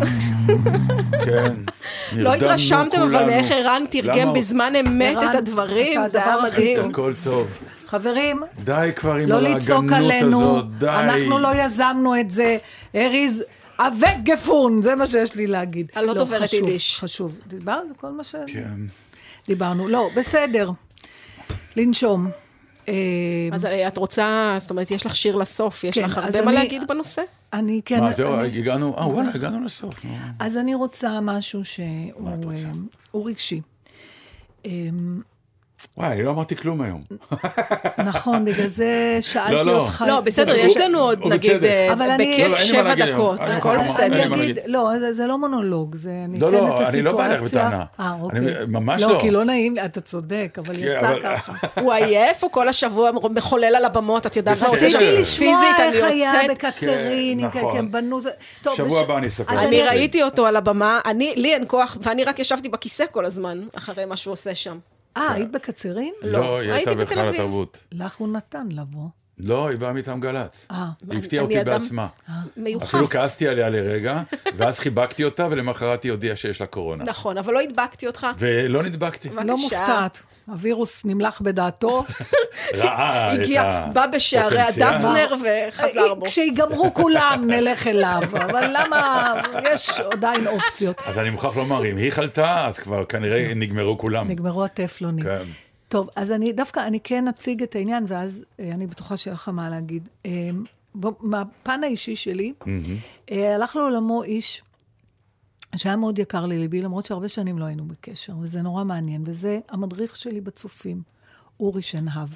כן. 1.25 1.53
לא 2.15 2.33
התרשמתם 2.33 3.01
אבל. 3.01 3.25
מאיך 3.25 3.51
ערן 3.51 3.83
תרגם 3.89 4.17
למה? 4.17 4.33
בזמן 4.33 4.73
אמת 4.75 5.17
ערן, 5.17 5.29
את 5.29 5.35
הדברים? 5.35 6.07
זה 6.07 6.25
היה 6.25 6.35
מדהים. 6.43 6.77
טוב. 6.77 6.89
הכל 6.89 7.13
טוב. 7.23 7.47
חברים, 7.87 8.41
די 8.63 8.89
כבר 8.95 9.15
עם 9.15 9.29
לא 9.29 9.35
עלינו, 9.91 10.41
הזאת, 10.41 10.77
די. 10.77 10.87
אנחנו 10.87 11.39
לא 11.39 11.55
יזמנו 11.55 12.19
את 12.19 12.31
זה. 12.31 12.57
אריז, 12.95 13.43
אבק 13.79 14.15
גפון, 14.23 14.81
זה 14.81 14.95
מה 14.95 15.07
שיש 15.07 15.35
לי 15.35 15.47
להגיד. 15.47 15.91
אני 15.95 16.07
לא 16.07 16.13
דוברת 16.13 16.41
חשוב, 16.41 16.63
יידיש. 16.63 16.99
חשוב, 16.99 17.35
דיברנו 17.47 17.93
כל 17.97 18.09
מה 18.11 18.23
כן. 18.47 18.79
שדיברנו. 19.43 19.87
לא, 19.87 20.09
בסדר. 20.15 20.71
לנשום. 21.75 22.27
אה, 22.89 22.93
אז 23.51 23.65
אה, 23.65 23.87
את 23.87 23.97
רוצה, 23.97 24.55
זאת 24.59 24.69
אומרת, 24.69 24.91
יש 24.91 25.05
לך 25.05 25.15
שיר 25.15 25.35
לסוף, 25.35 25.83
יש 25.83 25.95
כן, 25.95 26.03
לך 26.05 26.17
הרבה 26.17 26.41
מה 26.41 26.51
אני- 26.51 26.59
להגיד 26.59 26.81
בנושא? 26.87 27.21
אני 27.53 27.81
כן... 27.85 27.99
מה, 27.99 28.13
זהו, 28.13 28.39
אני- 28.39 28.57
הגענו, 28.57 28.97
אה, 28.97 29.07
וואלה, 29.07 29.29
הגענו 29.33 29.65
לסוף. 29.65 30.05
נו. 30.05 30.11
אז 30.39 30.57
אני 30.57 30.75
רוצה 30.75 31.19
משהו 31.21 31.65
שהוא 31.65 32.29
את 32.39 32.45
רוצה? 32.45 32.67
אה, 32.67 32.71
הוא 33.11 33.29
רגשי. 33.29 33.61
וואי, 35.97 36.11
אני 36.11 36.23
לא 36.23 36.31
אמרתי 36.31 36.55
כלום 36.55 36.81
היום. 36.81 37.01
נכון, 37.97 38.45
בגלל 38.45 38.67
זה 38.67 39.17
שאלתי 39.21 39.53
לא, 39.53 39.65
לא. 39.65 39.79
אותך... 39.79 40.05
לא, 40.07 40.19
בסדר, 40.21 40.55
יש 40.55 40.77
לנו 40.77 40.99
עוד, 40.99 41.19
נגיד, 41.27 41.51
בצדק. 41.51 41.63
אה, 41.63 41.93
אבל 41.93 42.09
אני- 42.09 42.33
בכיף 42.33 42.47
לא, 42.47 42.51
לא, 42.51 42.63
שבע. 42.63 42.95
דקות, 42.95 43.39
אני 43.39 43.55
הכל 43.55 43.77
בסדר. 43.77 44.05
אני 44.05 44.25
אגיד. 44.25 44.59
לא, 44.65 44.89
זה, 44.99 45.13
זה 45.13 45.27
לא 45.27 45.37
מונולוג, 45.37 45.95
זה 45.95 46.09
אני 46.25 46.39
לא, 46.39 46.47
אתן 46.47 46.55
לא, 46.55 46.59
את 46.59 46.65
הסיטואציה. 46.65 46.89
אני 46.89 47.01
לא 47.01 47.17
בא 47.17 47.25
אלייך 47.25 47.41
בטענה. 47.41 47.83
אה, 47.99 48.13
אוקיי. 48.21 48.39
ממש 48.67 49.01
לא. 49.01 49.09
לא. 49.13 49.19
כי 49.21 49.31
לא 49.31 49.45
נעים, 49.45 49.75
אתה 49.85 50.01
צודק, 50.01 50.57
אבל 50.57 50.75
כן, 50.75 50.95
יצא 50.97 51.13
ככה. 51.23 51.53
הוא 51.81 51.93
עייף, 51.93 52.43
הוא 52.43 52.51
כל 52.51 52.67
השבוע 52.69 53.11
מחולל 53.29 53.75
על 53.75 53.85
הבמות, 53.85 54.25
את 54.25 54.35
יודעת 54.35 54.61
מה 54.61 54.67
הוא 54.67 54.75
עושה 54.75 54.89
שם? 54.89 54.97
בסדר. 54.97 55.07
רציתי 55.07 55.21
לשמוע 55.21 55.61
פיזית, 55.61 55.95
איך 55.95 56.03
היה. 56.03 56.31
בקצרין, 56.51 57.41
כן, 57.41 57.49
כן, 57.49 57.59
נכון. 57.59 57.77
כן, 57.77 57.91
בנו 57.91 58.21
זה... 58.21 58.29
טוב, 58.61 58.75
שבוע 58.75 59.01
הבא 59.01 59.17
אני 59.17 59.27
אספר. 59.27 59.53
אז 59.53 59.65
אני 59.67 59.81
ראיתי 59.81 60.23
אותו 60.23 60.45
על 60.45 60.55
הבמה, 60.55 60.99
אני, 61.05 61.33
לי 61.37 61.53
אין 61.53 61.63
כוח, 61.67 61.97
ואני 62.01 62.23
רק 62.23 62.39
ישבתי 62.39 62.69
בכיסא 62.69 63.03
כל 63.11 63.25
הזמן, 63.25 63.59
אחרי 63.73 64.05
מה 64.05 64.15
שהוא 64.15 64.31
עושה 64.31 64.55
שם. 64.55 64.77
אה, 65.17 65.33
היית 65.33 65.51
בקצרין? 65.51 66.13
לא, 66.21 66.59
היא 66.59 66.71
הייתי 66.71 66.89
הייתה 66.89 67.05
בהיכל. 67.05 67.27
התרבות. 67.27 67.83
לך 67.91 68.15
הוא 68.15 68.27
נתן 68.27 68.67
לבוא. 68.71 69.07
לא, 69.43 69.67
היא 69.67 69.77
באה 69.77 69.93
מטעם 69.93 70.19
גל"צ. 70.19 70.67
אה. 70.71 70.89
היא 71.09 71.19
הפתיעה 71.19 71.43
אותי 71.43 71.63
בעצמה. 71.63 72.07
מיוחס. 72.57 72.87
אפילו 72.87 73.07
כעסתי 73.07 73.47
עליה 73.47 73.69
לרגע, 73.69 74.21
ואז 74.57 74.79
חיבקתי 74.79 75.23
אותה, 75.23 75.47
ולמחרת 75.51 76.03
היא 76.03 76.11
הודיעה 76.11 76.35
שיש 76.35 76.61
לה 76.61 76.67
קורונה. 76.67 77.03
נכון, 77.03 77.37
אבל 77.37 77.53
לא 77.53 77.61
הדבקתי 77.61 78.07
אותך. 78.07 78.27
ולא 78.37 78.83
נדבקתי. 78.83 79.29
לא 79.29 79.57
מופתעת. 79.57 80.21
הווירוס 80.47 81.05
נמלח 81.05 81.41
בדעתו. 81.41 82.03
ראה 82.73 83.33
את 83.35 83.39
הגיע, 83.41 83.87
בא 83.93 84.07
בשערי. 84.07 84.61
הדטנר 84.61 85.35
וחזר 85.41 86.13
בו. 86.13 86.25
כשיגמרו 86.25 86.93
כולם, 87.01 87.43
נלך 87.47 87.87
אליו. 87.87 88.21
אבל 88.33 88.65
למה... 88.73 89.33
יש 89.73 89.99
עדיין 89.99 90.47
אופציות. 90.47 91.01
אז 91.05 91.19
אני 91.19 91.29
מוכרח 91.29 91.57
לומר, 91.57 91.85
אם 91.85 91.97
היא 91.97 92.11
חלתה, 92.11 92.67
אז 92.67 92.79
כבר 92.79 93.05
כנראה 93.05 93.53
נגמרו 93.55 93.97
כולם. 93.97 94.27
נגמרו 94.27 94.65
הטפלונים. 94.65 95.25
כן. 95.25 95.43
טוב, 95.87 96.09
אז 96.15 96.31
אני 96.31 96.53
דווקא, 96.53 96.79
אני 96.79 96.99
כן 97.03 97.27
אציג 97.27 97.63
את 97.63 97.75
העניין, 97.75 98.05
ואז 98.07 98.43
אה, 98.59 98.71
אני 98.71 98.87
בטוחה 98.87 99.17
שיהיה 99.17 99.33
לך 99.33 99.49
מה 99.49 99.69
להגיד. 99.69 100.09
אה, 100.25 100.31
בוא, 100.95 101.11
מהפן 101.19 101.83
האישי 101.83 102.15
שלי, 102.15 102.53
אה, 103.31 103.55
הלך 103.55 103.75
לעולמו 103.75 104.23
איש 104.23 104.61
שהיה 105.75 105.95
מאוד 105.95 106.19
יקר 106.19 106.45
לליבי, 106.45 106.81
למרות 106.81 107.05
שהרבה 107.05 107.27
שנים 107.29 107.59
לא 107.59 107.65
היינו 107.65 107.85
בקשר, 107.87 108.33
וזה 108.41 108.61
נורא 108.61 108.83
מעניין, 108.83 109.23
וזה 109.25 109.59
המדריך 109.69 110.15
שלי 110.15 110.41
בצופים, 110.41 111.01
אורי 111.59 111.81
שנהב. 111.81 112.29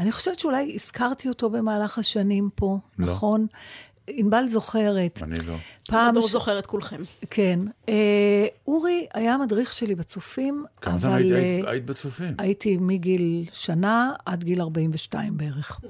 אני 0.00 0.12
חושבת 0.12 0.38
שאולי 0.38 0.72
הזכרתי 0.74 1.28
אותו 1.28 1.50
במהלך 1.50 1.98
השנים 1.98 2.50
פה, 2.54 2.78
לא. 2.98 3.06
נכון? 3.12 3.46
ענבל 4.08 4.46
זוכרת. 4.48 5.20
אני 5.22 5.38
לא. 5.46 5.54
פעם... 5.88 6.10
מדור 6.14 6.28
ש- 6.28 6.32
זוכר 6.32 6.58
את 6.58 6.66
כולכם. 6.66 7.02
כן. 7.30 7.58
אה, 7.88 8.46
אורי 8.66 9.06
היה 9.14 9.34
המדריך 9.34 9.72
שלי 9.72 9.94
בצופים, 9.94 10.64
כמה 10.80 10.98
זמן 10.98 11.10
אבל... 11.10 11.18
היית- 11.22 11.32
אה, 11.32 11.38
היית- 11.38 11.66
היית 11.68 11.84
בצופים? 11.86 12.34
הייתי 12.38 12.76
מגיל 12.80 13.44
שנה 13.52 14.12
עד 14.26 14.44
גיל 14.44 14.60
42 14.60 15.36
בערך. 15.36 15.80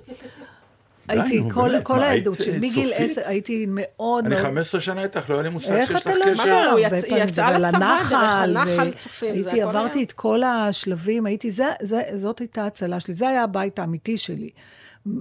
הייתי 1.09 1.43
כל, 1.85 2.03
הילדות 2.03 2.37
שלי, 2.43 2.57
מגיל? 2.59 2.93
עשר, 2.97 3.21
הייתי 3.25 3.67
מאוד 3.69 4.25
אני 4.27 4.35
מאוד... 4.35 4.45
15 4.47 4.81
שנה 4.81 5.03
איתך, 5.03 5.31
לא 5.31 5.35
היה 5.35 5.43
לי 5.43 5.49
מושג 5.51 5.73
איך 5.73 5.89
שיש 5.89 5.97
לך 5.97 6.03
אתה 6.03 6.15
לא 6.15 6.25
קשר. 6.25 6.43
יודע? 6.43 6.71
הוא 6.71 6.81
הרבה 6.81 6.99
יצ- 6.99 7.09
פעמים 7.09 7.29
יצא 7.29 7.51
לצבא, 7.59 7.79
דרך 7.79 8.13
הנחל, 8.13 8.57
צופים, 8.99 9.43
זה 9.43 9.49
הייתי, 9.51 9.63
עברתי. 9.63 10.03
את 10.03 10.13
כל 10.13 10.43
השלבים, 10.43 11.27
הייתי, 11.27 11.51
זה, 11.51 11.65
זה, 11.83 12.01
זאת 12.17 12.39
הייתה 12.39 12.63
ההצלה 12.65 13.01
שלי, 13.01 13.15
זה 13.15 13.29
היה 13.29 13.43
הבית 13.43 13.79
האמיתי 13.79 14.19
שלי, 14.19 14.49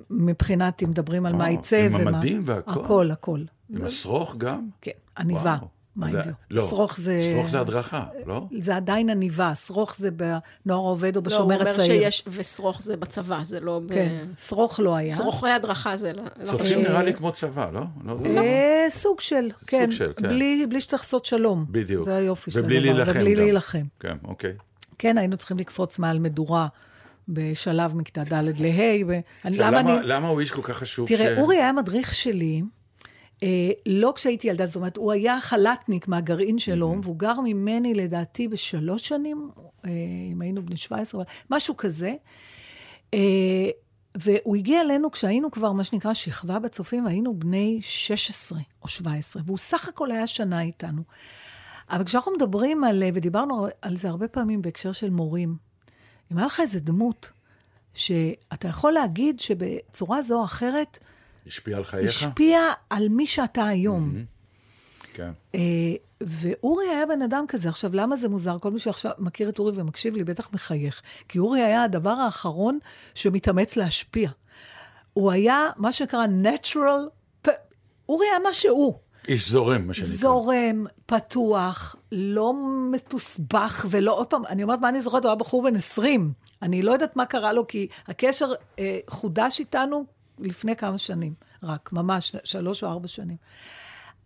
מבחינת, 0.09 0.83
אם 0.83 0.89
מדברים 0.89 1.25
על 1.25 1.33
מה 1.33 1.49
יצא 1.51 1.75
עם 1.85 1.95
ומה... 1.95 2.09
המדים 2.09 2.41
והכל? 2.45 2.71
הכל, 2.81 3.11
הכל. 3.11 3.39
עם 3.69 3.85
השרוך 3.85 4.35
גם? 4.37 4.61
כן, 4.81 4.91
עניבה. 5.17 5.57
וואו. 5.97 6.09
mind 6.11 6.23
זה- 6.23 6.29
you. 6.29 6.33
לא, 6.51 6.67
שרוך 6.69 6.99
זה... 6.99 7.19
שרוך 7.33 7.49
זה 7.49 7.59
הדרכה, 7.59 8.03
לא? 8.25 8.41
זה 8.59 8.75
עדיין 8.75 9.09
עניבה, 9.09 9.55
שרוך 9.55 9.95
זה 9.97 10.09
בנוער 10.11 10.39
העובד 10.85 11.15
או 11.15 11.21
לא, 11.21 11.35
הוא 11.35 11.35
בשומר 11.35 11.59
אומר 11.59 11.69
הצעיר. 11.69 11.85
שיש, 12.01 12.23
ושרוך 12.27 12.81
זה 12.81 12.97
בצבא, 12.97 13.39
זה 13.43 13.59
לא 13.59 13.81
ב... 13.85 13.93
כן, 13.93 14.25
שרוך 14.37 14.79
לא 14.79 14.95
היה. 14.95 15.15
שרוכי 15.15 15.49
הדרכה 15.49 15.97
זה 15.97 16.13
לא... 16.13 16.23
לא- 16.39 16.45
צופים 16.45 16.79
נראה 16.81 17.03
לי 17.03 17.13
כמו 17.13 17.31
צבא, 17.31 17.69
לא? 17.73 17.81
לא? 18.05 18.17
אה, 18.37 18.87
סוג 18.89 19.19
של, 19.19 19.49
כן. 19.67 19.91
של, 19.91 20.13
כן. 20.17 20.29
בלי, 20.29 20.65
בלי 20.69 20.81
שצריך 20.81 21.01
לעשות 21.03 21.25
שלום. 21.25 21.65
בדיוק. 21.69 22.05
זה 22.05 22.15
היופי 22.15 22.51
של 22.51 22.59
הדבר. 22.59 22.67
ובלי 22.67 22.79
להילחם 22.79 23.11
ובלי 23.11 23.33
גם. 23.35 23.41
להילחם. 23.41 23.83
כן, 23.99 24.17
אוקיי. 24.23 24.53
כן, 24.97 25.17
היינו 25.17 25.37
צריכים 25.37 25.57
לקפוץ 25.57 25.99
מעל 25.99 26.19
מדורה 26.19 26.67
בשלב 27.29 27.95
מכיתה 27.95 28.23
ד' 28.23 28.33
לה'. 28.33 28.41
למה 29.45 29.71
למה, 29.71 29.79
אני... 29.79 30.07
למה 30.07 30.27
הוא 30.27 30.39
איש 30.39 30.51
כל 30.51 30.61
כך 30.61 30.77
חשוב? 30.77 31.07
תראה, 31.07 31.35
ש... 31.35 31.37
אורי 31.39 31.57
היה 31.57 31.73
מדריך 31.73 32.13
שלי, 32.13 32.61
אה, 32.61 32.67
לא 33.85 34.13
כשהייתי 34.15 34.47
ילדה, 34.47 34.65
זאת 34.65 34.75
אומרת, 34.75 34.97
הוא 34.97 35.11
היה 35.11 35.41
חל"תניק 35.41 36.07
מהגרעין 36.07 36.59
שלו, 36.59 36.91
Mm-hmm. 36.91 36.95
מבוגר 36.95 37.33
ממני 37.43 37.93
לדעתי 37.93 38.47
בשלוש 38.47 39.07
שנים, 39.07 39.49
אה, 39.85 39.91
אם 40.31 40.41
היינו 40.41 40.65
בני 40.65 40.77
17, 40.77 41.23
משהו 41.49 41.77
כזה. 41.77 42.15
אה, 43.13 43.69
והוא 44.15 44.55
הגיע 44.55 44.81
אלינו 44.81 45.11
כשהיינו 45.11 45.51
כבר, 45.51 45.71
מה 45.71 45.83
שנקרא, 45.83 46.13
שכבה 46.13 46.59
בצופים, 46.59 47.05
והיינו 47.05 47.39
בני 47.39 47.79
16 47.81 48.59
או 48.81 48.87
17, 48.87 49.41
והוא 49.45 49.57
סך 49.57 49.87
הכל 49.87 50.11
היה 50.11 50.27
שנה 50.27 50.61
איתנו. 50.61 51.01
אבל 51.89 52.03
כשאנחנו 52.03 52.31
מדברים 52.31 52.83
על, 52.83 53.03
ודיברנו 53.13 53.67
על 53.81 53.97
זה 53.97 54.09
הרבה 54.09 54.27
פעמים 54.27 54.61
בהקשר 54.61 54.91
של 54.91 55.09
מורים, 55.09 55.55
אם 56.31 56.37
היה 56.37 56.47
לך 56.47 56.59
איזה 56.59 56.79
דמות, 56.79 57.31
שאתה 57.93 58.67
יכול 58.67 58.93
להגיד 58.93 59.39
שבצורה 59.39 60.21
זו 60.21 60.39
או 60.39 60.43
אחרת, 60.43 60.99
השפיע 61.47 61.77
על 61.77 61.83
חייך? 61.83 62.09
השפיע 62.09 62.59
על 62.89 63.09
מי 63.09 63.27
שאתה 63.27 63.67
היום. 63.67 64.15
כן. 65.13 65.31
אה, 65.55 65.59
ואורי 66.21 66.85
היה 66.89 67.05
בן 67.05 67.21
אדם 67.21 67.45
כזה. 67.47 67.69
עכשיו, 67.69 67.91
למה 67.93 68.15
זה 68.15 68.29
מוזר? 68.29 68.57
כל 68.59 68.71
מי 68.71 68.79
שעכשיו 68.79 69.11
מכיר 69.19 69.49
את 69.49 69.59
אורי 69.59 69.71
ומקשיב 69.75 70.15
לי 70.15 70.23
בטח 70.23 70.49
מחייך. 70.53 71.01
כי 71.29 71.39
אורי 71.39 71.61
היה 71.61 71.83
הדבר 71.83 72.09
האחרון 72.09 72.79
שמתאמץ 73.15 73.75
להשפיע. 73.75 74.29
הוא 75.13 75.31
היה 75.31 75.69
מה 75.77 75.93
שנקרא 75.93 76.25
natural, 76.43 77.09
פ- 77.41 77.49
אורי 78.09 78.25
היה 78.31 78.39
מה 78.39 78.53
שהוא. 78.53 78.93
איש 79.27 79.49
זורם, 79.49 79.87
מה 79.87 79.93
שנקרא. 79.93 80.11
זורם, 80.11 80.85
פתוח, 81.05 81.95
לא 82.11 82.53
מתוסבך, 82.91 83.85
ולא, 83.89 84.17
עוד 84.17 84.27
פעם, 84.27 84.45
אני 84.45 84.63
אומרת, 84.63 84.79
מה 84.79 84.89
אני 84.89 85.01
זוכרת? 85.01 85.23
הוא 85.23 85.29
היה 85.29 85.35
בחור 85.35 85.63
בן 85.63 85.75
20. 85.75 86.31
אני 86.61 86.81
לא 86.81 86.91
יודעת 86.91 87.15
מה 87.15 87.25
קרה 87.25 87.53
לו, 87.53 87.67
כי 87.67 87.87
הקשר 88.07 88.53
אה, 88.79 88.99
חודש 89.07 89.59
איתנו 89.59 90.05
לפני 90.39 90.75
כמה 90.75 90.97
שנים, 90.97 91.33
רק, 91.63 91.89
ממש, 91.93 92.35
שלוש 92.43 92.83
או 92.83 92.89
ארבע 92.89 93.07
שנים. 93.07 93.37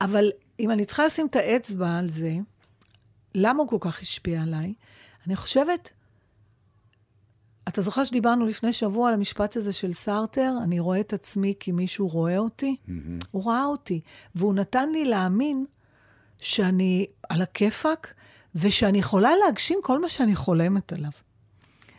אבל 0.01 0.31
אם 0.59 0.71
אני 0.71 0.85
צריכה 0.85 1.05
לשים 1.05 1.27
את 1.27 1.35
האצבע 1.35 1.97
על 1.97 2.09
זה, 2.09 2.33
למה 3.35 3.59
הוא 3.59 3.69
כל 3.69 3.77
כך 3.79 4.01
השפיע 4.01 4.41
עליי? 4.41 4.73
אני 5.27 5.35
חושבת, 5.35 5.91
אתה 7.67 7.81
זוכר 7.81 8.03
שדיברנו 8.03 8.45
לפני 8.45 8.73
שבוע 8.73 9.07
על 9.07 9.13
המשפט 9.13 9.55
הזה 9.55 9.73
של 9.73 9.93
סארטר? 9.93 10.53
אני 10.63 10.79
רואה 10.79 10.99
את 10.99 11.13
עצמי 11.13 11.53
כי 11.59 11.71
מישהו 11.71 12.07
רואה 12.07 12.37
אותי? 12.37 12.75
Mm-hmm. 12.87 12.91
הוא 13.31 13.51
ראה 13.51 13.65
אותי, 13.65 14.01
והוא 14.35 14.53
נתן 14.53 14.89
לי 14.89 15.05
להאמין 15.05 15.65
שאני 16.39 17.05
על 17.29 17.41
הכיפאק, 17.41 18.13
ושאני 18.55 18.97
יכולה 18.97 19.31
להגשים 19.45 19.79
כל 19.83 20.01
מה 20.01 20.09
שאני 20.09 20.35
חולמת 20.35 20.93
עליו. 20.93 21.11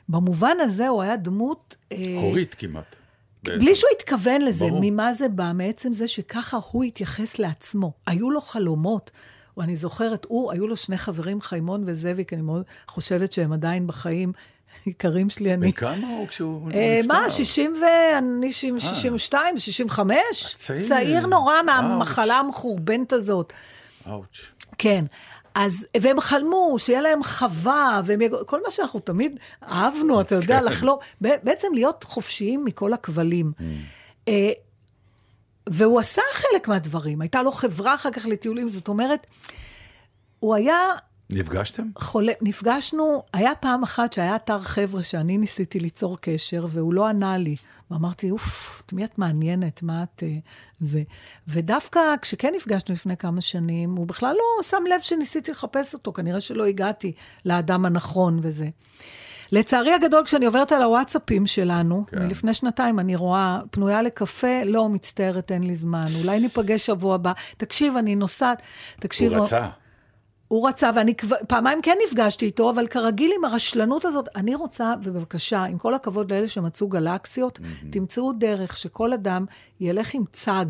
במובן 0.09 0.57
הזה 0.61 0.89
הוא 0.89 1.03
היה 1.03 1.17
דמות... 1.17 1.77
אה, 1.93 1.99
הורית 2.17 2.55
כמעט. 2.55 2.97
בלי 3.45 3.75
שהוא 3.75 3.91
התכוון 3.97 4.43
לזה, 4.43 4.67
ברור. 4.67 4.81
ממה 4.83 5.13
זה 5.13 5.29
בא? 5.29 5.53
מעצם 5.55 5.93
זה 5.93 6.09
שככה 6.09 6.59
הוא 6.71 6.85
התייחס 6.85 7.39
לעצמו. 7.39 7.93
היו 8.07 8.31
לו 8.31 8.41
חלומות. 8.41 9.11
ואני 9.57 9.77
זוכרת, 9.77 10.27
הוא, 10.29 10.53
היו 10.53 10.67
לו 10.67 10.77
שני 10.77 10.99
חברים, 10.99 11.41
חיימון 11.41 11.83
וזאביק, 11.87 12.33
אני 12.33 12.43
מאוד 12.43 12.63
חושבת 12.89 13.33
שהם 13.33 13.53
עדיין 13.53 13.87
בחיים, 13.87 14.33
יקרים 14.87 15.31
שלי, 15.31 15.55
אני... 15.55 15.67
בן 15.67 15.73
כמה 15.73 16.09
הוא 16.09 16.29
כשהוא 16.29 16.71
אה, 16.71 17.01
נפטר? 17.01 17.15
מה, 17.15 17.31
60 17.31 17.75
ו... 17.81 17.85
אני 18.19 18.53
62, 18.53 19.59
65? 19.59 20.17
צעיר. 20.59 20.89
צעיר 20.89 21.27
נורא. 21.27 21.63
מהמחלה 21.63 22.35
המחורבנת 22.35 23.13
הזאת. 23.13 23.53
אאוץ'. 24.07 24.41
כן. 24.79 25.05
אז, 25.55 25.87
והם 26.01 26.21
חלמו 26.21 26.77
שיהיה 26.79 27.01
להם 27.01 27.23
חווה, 27.23 28.01
והם, 28.05 28.21
כל 28.47 28.61
מה 28.65 28.71
שאנחנו 28.71 29.01
תמיד 29.01 29.39
אהבנו, 29.63 30.21
אתה 30.21 30.35
יודע, 30.35 30.59
כן. 30.61 30.65
לחלום, 30.65 30.99
בעצם 31.21 31.69
להיות 31.75 32.05
חופשיים 32.05 32.65
מכל 32.65 32.93
הכבלים. 32.93 33.53
Mm. 33.59 33.63
אה, 34.29 34.51
והוא 35.71 36.01
עשה 36.01 36.23
חלק 36.33 36.69
מהדברים, 36.69 37.21
הייתה 37.21 37.43
לו 37.43 37.53
חברה 37.53 37.95
אחר 37.95 38.11
כך 38.11 38.27
לטיולים, 38.27 38.69
זאת 38.69 38.89
אומרת, 38.89 39.27
הוא 40.41 40.55
היה 40.55 40.79
נפגשתם? 41.31 41.87
חולה, 41.99 42.33
נפגשנו, 42.41 43.23
היה 43.33 43.55
פעם 43.55 43.83
אחת 43.83 44.13
שהיה 44.13 44.37
אתר 44.37 44.61
חבר'ה 44.61 45.03
שאני 45.03 45.39
ניסיתי 45.39 45.81
ליצור 45.81 46.19
קשר, 46.21 46.67
והוא 46.69 46.95
לא 46.95 47.07
ענה 47.07 47.37
לי. 47.37 47.57
ואמרתי, 47.91 48.31
אוף, 48.31 48.83
את 48.87 48.93
מי 48.93 49.05
את 49.05 49.19
מעניינת? 49.19 49.83
מה 49.83 50.03
את... 50.03 50.23
אה, 50.23 50.39
זה. 50.81 51.03
ודווקא 51.49 52.01
כשכן 52.23 52.53
נפגשנו 52.57 52.95
לפני 52.95 53.17
כמה 53.17 53.41
שנים, 53.41 53.97
הוא 53.97 54.07
בכלל 54.07 54.35
לא 54.35 54.63
שם 54.63 54.83
לב 54.95 55.01
שניסיתי 55.01 55.51
לחפש 55.51 55.95
אותו, 55.95 56.13
כנראה 56.13 56.41
שלא 56.41 56.67
הגעתי 56.67 57.13
לאדם 57.45 57.87
הנכון 57.87 58.39
וזה. 58.43 58.69
לצערי 59.53 59.93
הגדול, 59.93 60.25
כשאני 60.25 60.47
עוברת 60.47 60.73
על 60.73 60.83
הוואטסאפים 60.83 61.47
שלנו, 61.47 62.05
כן. 62.07 62.17
כן. 62.17 62.27
מלפני 62.27 62.55
שנתיים, 62.55 62.99
אני 63.01 63.17
רואה 63.17 63.61
פנויה 63.71 64.03
לקפה, 64.03 64.65
לא, 64.65 64.89
מצטערת, 64.89 65.53
אין 65.53 65.63
לי 65.65 65.75
זמן. 65.75 66.05
אולי 66.23 66.41
ניפגש 66.41 66.87
שבוע 66.87 67.15
הבא. 67.15 67.33
תקשיב, 67.57 67.97
אני 67.97 68.17
נוסעת. 68.17 68.63
תקשיב, 69.01 69.33
הוא 69.33 69.45
רצה. 69.45 69.69
הוא 70.51 70.69
רצה, 70.69 70.91
ואני 70.95 71.15
כבר, 71.15 71.37
פעמיים 71.49 71.83
כן 71.83 71.97
נפגשתי 72.07 72.47
איתו, 72.47 72.71
אבל 72.71 72.87
כרגיל 72.87 73.33
עם 73.39 73.45
הרשלנות 73.45 74.05
הזאת, 74.05 74.29
אני 74.37 74.55
רוצה, 74.55 74.95
ובבקשה, 75.03 75.65
עם 75.65 75.79
כל 75.79 75.95
הכבוד 75.95 76.33
לאלה 76.33 76.49
שמצאו 76.49 76.89
גלקסיות, 76.89 77.59
mm-hmm. 77.59 77.87
תמצאו 77.91 78.33
דרך 78.33 78.77
שכל 78.77 79.13
אדם 79.13 79.45
ילך 79.81 80.15
עם 80.15 80.23
צג 80.33 80.65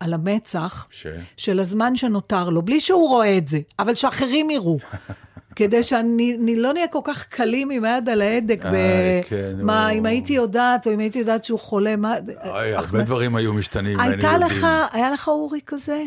על 0.00 0.14
המצח, 0.14 0.86
ש? 0.90 1.06
של 1.36 1.60
הזמן 1.60 1.96
שנותר 1.96 2.48
לו, 2.48 2.62
בלי 2.62 2.80
שהוא 2.80 3.08
רואה 3.08 3.38
את 3.38 3.48
זה, 3.48 3.60
אבל 3.78 3.94
שאחרים 3.94 4.50
יראו. 4.50 4.76
כדי 5.56 5.82
שאני 5.82 6.36
אני 6.42 6.56
לא 6.56 6.72
נהיה 6.72 6.88
כל 6.88 7.00
כך 7.04 7.26
קלים 7.26 7.70
עם 7.70 7.84
היד 7.84 8.08
על 8.08 8.22
ההדק, 8.22 8.64
ב... 8.64 8.74
איי, 8.74 9.22
כן, 9.22 9.52
מה, 9.62 9.88
הוא- 9.88 9.98
אם 9.98 10.06
הייתי 10.06 10.32
יודעת, 10.32 10.86
או 10.86 10.92
אם 10.92 10.98
הייתי 10.98 11.18
יודעת 11.18 11.44
שהוא 11.44 11.58
חולה, 11.58 11.96
מה... 11.96 12.14
אוי, 12.44 12.74
הרבה 12.74 13.02
דברים 13.02 13.36
היו 13.36 13.52
משתנים, 13.52 14.00
הייתה. 14.00 14.38
לך, 14.38 14.66
היה 14.92 15.10
לך 15.10 15.28
אורי 15.28 15.60
כזה? 15.66 16.02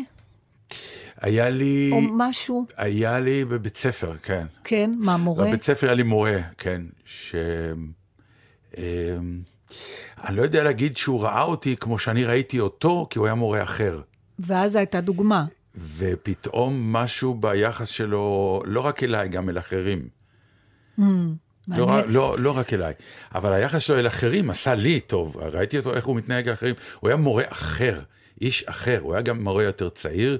היה 1.20 1.48
לי... 1.48 1.90
או 1.92 2.00
משהו? 2.16 2.66
היה 2.76 3.20
לי 3.20 3.44
בבית 3.44 3.76
ספר, 3.76 4.16
כן. 4.22 4.46
כן, 4.64 4.90
מה, 4.98 5.16
מורה? 5.16 5.48
בבית 5.48 5.62
ספר 5.62 5.86
היה 5.86 5.94
לי 5.94 6.02
מורה, 6.02 6.38
כן, 6.58 6.82
ש... 7.04 7.34
אמ, 8.78 9.40
אני 10.24 10.36
לא 10.36 10.42
יודע 10.42 10.62
להגיד 10.62 10.96
שהוא 10.96 11.22
ראה 11.22 11.42
אותי 11.42 11.76
כמו 11.76 11.98
שאני 11.98 12.24
ראיתי 12.24 12.60
אותו, 12.60 13.06
כי 13.10 13.18
הוא 13.18 13.26
היה 13.26 13.34
מורה 13.34 13.62
אחר. 13.62 14.00
ואז 14.38 14.76
הייתה 14.76 15.00
דוגמה. 15.00 15.44
ופתאום 15.96 16.92
משהו 16.92 17.34
ביחס 17.34 17.88
שלו, 17.88 18.62
לא 18.66 18.80
רק 18.80 19.02
אליי, 19.02 19.28
גם 19.28 19.48
אל 19.48 19.58
אחרים. 19.58 20.08
לא, 20.98 21.86
מעניין. 21.86 22.10
לא, 22.10 22.36
לא 22.38 22.58
רק 22.58 22.72
אליי, 22.72 22.94
אבל 23.34 23.52
היחס 23.52 23.82
שלו 23.82 23.98
אל 23.98 24.06
אחרים 24.06 24.50
עשה 24.50 24.74
לי 24.74 25.00
טוב, 25.00 25.36
ראיתי 25.36 25.78
אותו 25.78 25.94
איך 25.94 26.04
הוא 26.04 26.16
מתנהג 26.16 26.48
לאחרים, 26.48 26.74
הוא 27.00 27.08
היה 27.08 27.16
מורה 27.16 27.44
אחר, 27.48 28.00
איש 28.40 28.64
אחר, 28.64 28.98
הוא 29.02 29.12
היה 29.14 29.22
גם 29.22 29.44
מורה 29.44 29.62
יותר 29.64 29.88
צעיר. 29.88 30.38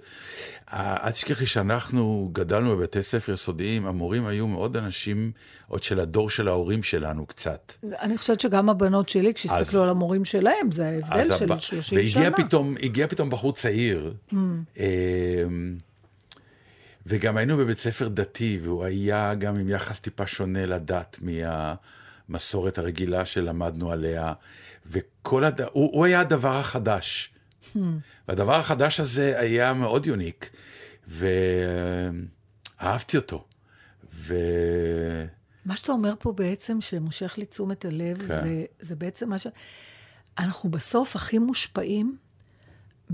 אה, 0.72 0.96
אל 1.06 1.10
תשכחי 1.10 1.46
שאנחנו 1.46 2.30
גדלנו 2.32 2.76
בבתי 2.76 3.02
ספר 3.02 3.32
יסודיים, 3.32 3.86
המורים 3.86 4.26
היו 4.26 4.46
מאוד 4.46 4.76
אנשים 4.76 5.32
עוד 5.68 5.82
של 5.82 6.00
הדור 6.00 6.30
של 6.30 6.48
ההורים 6.48 6.82
שלנו 6.82 7.26
קצת. 7.26 7.72
אני 8.00 8.18
חושבת 8.18 8.40
שגם 8.40 8.68
הבנות 8.70 9.08
שלי, 9.08 9.34
כשהסתכלו 9.34 9.82
על 9.82 9.88
המורים 9.88 10.24
שלהם, 10.24 10.70
זה 10.72 10.86
ההבדל 10.88 11.36
של 11.38 11.44
הבא- 11.44 11.58
30 11.60 11.98
והגיע 11.98 12.12
שנה. 12.12 12.36
פתאום, 12.36 12.74
הגיע 12.82 13.06
פתאום 13.06 13.30
בחור 13.30 13.52
צעיר, 13.52 14.14
Mm. 14.32 14.34
אמ, 14.76 15.76
וגם 17.06 17.36
היינו 17.36 17.56
בבית 17.56 17.78
ספר 17.78 18.08
דתי, 18.08 18.58
והוא 18.62 18.84
היה 18.84 19.34
גם 19.34 19.56
עם 19.56 19.68
יחס 19.68 20.00
טיפה 20.00 20.26
שונה 20.26 20.66
לדת 20.66 21.18
מהמסורת 22.28 22.78
הרגילה 22.78 23.24
שלמדנו 23.24 23.92
עליה, 23.92 24.32
וכל 24.90 25.44
הד... 25.44 25.60
הוא, 25.60 25.70
הוא 25.72 26.04
היה 26.04 26.20
הדבר 26.20 26.56
החדש. 26.56 27.30
Hmm. 27.76 27.78
והדבר 28.28 28.54
החדש 28.54 29.00
הזה 29.00 29.40
היה 29.40 29.72
מאוד 29.72 30.06
יוניק, 30.06 30.50
ואהבתי 32.78 33.16
אותו. 33.16 33.44
ו... 34.14 34.34
מה 35.64 35.76
שאתה 35.76 35.92
אומר 35.92 36.14
פה 36.18 36.32
בעצם, 36.32 36.80
שמושך 36.80 37.34
לי 37.38 37.44
תשומת 37.46 37.84
הלב, 37.84 38.18
כן. 38.18 38.26
זה, 38.26 38.64
זה 38.80 38.96
בעצם 38.96 39.28
מה 39.28 39.38
ש... 39.38 39.46
אנחנו 40.38 40.70
בסוף 40.70 41.16
הכי 41.16 41.38
מושפעים 41.38 42.16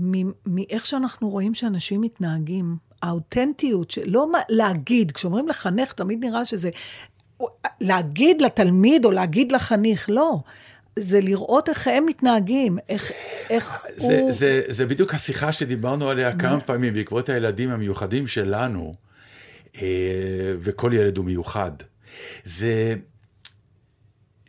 מ- 0.01 0.31
מאיך 0.45 0.85
שאנחנו 0.85 1.29
רואים 1.29 1.53
שאנשים 1.53 2.01
מתנהגים. 2.01 2.77
האותנטיות, 3.01 3.91
שלא 3.91 4.31
מה- 4.31 4.39
להגיד, 4.49 5.11
כשאומרים 5.11 5.47
לחנך, 5.47 5.93
תמיד 5.93 6.25
נראה 6.25 6.45
שזה... 6.45 6.69
להגיד 7.81 8.41
לתלמיד 8.41 9.05
או 9.05 9.11
להגיד 9.11 9.51
לחניך, 9.51 10.09
לא. 10.09 10.37
זה 10.99 11.19
לראות 11.19 11.69
איך 11.69 11.87
הם 11.87 12.05
מתנהגים, 12.05 12.77
איך, 12.89 13.11
איך 13.49 13.85
זה, 13.95 14.19
הוא... 14.19 14.31
זה, 14.31 14.61
זה 14.67 14.85
בדיוק 14.85 15.13
השיחה 15.13 15.51
שדיברנו 15.51 16.09
עליה 16.09 16.35
כמה 16.35 16.59
פעמים 16.59 16.93
בעקבות 16.93 17.29
הילדים 17.29 17.69
המיוחדים 17.69 18.27
שלנו, 18.27 18.93
אה, 19.81 20.55
וכל 20.59 20.91
ילד 20.93 21.17
הוא 21.17 21.25
מיוחד. 21.25 21.71
זה 22.43 22.95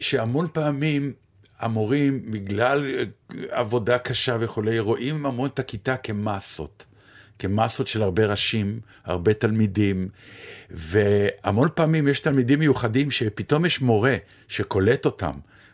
שהמון 0.01 0.47
פעמים 0.53 1.13
המורים, 1.59 2.31
בגלל 2.31 2.85
אה, 2.87 3.05
עבודה 3.51 3.99
קשה 3.99 4.37
וכולי, 4.41 4.79
רואים 4.79 5.27
המון 5.27 5.49
את 5.49 5.59
הכיתה 5.59 5.97
כמסות. 5.97 6.87
כמסות 7.39 7.89
של 7.89 8.03
הרבה 8.03 8.27
ראשים, 8.27 8.81
הרבה 9.05 9.35
תלמידים, 9.35 10.09
והמון 10.71 11.69
פעמים 11.75 12.09
יש 12.09 12.21
תלמידים 12.21 12.59
מיוחדים 12.59 13.11
שפתאום 13.11 13.67
יש 13.67 13.81
מורה 13.81 14.17
שקולט 14.49 15.05
אותם. 15.05 15.33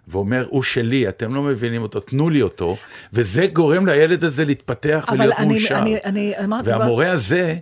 ואומר, 0.09 0.47
הוא 0.51 0.62
שלי, 0.62 1.09
אתם 1.09 1.35
לא 1.35 1.43
מבינים 1.43 1.83
אותו, 1.83 2.01
תנו 2.01 2.31
לי 2.31 2.43
אותו, 2.43 2.77
וזה 3.12 3.47
גורם 3.47 3.87
לילד 3.87 4.25
הזה 4.25 4.45
להתפתח 4.45 5.05
אבל 5.09 5.17
ולהיות 5.17 5.35
אני, 5.38 5.49
מאושר. 5.49 5.79
אני, 5.79 5.99
אני 6.05 6.33
אמרתי... 6.45 6.71
והמורה 6.71 7.11
הזה, 7.11 7.55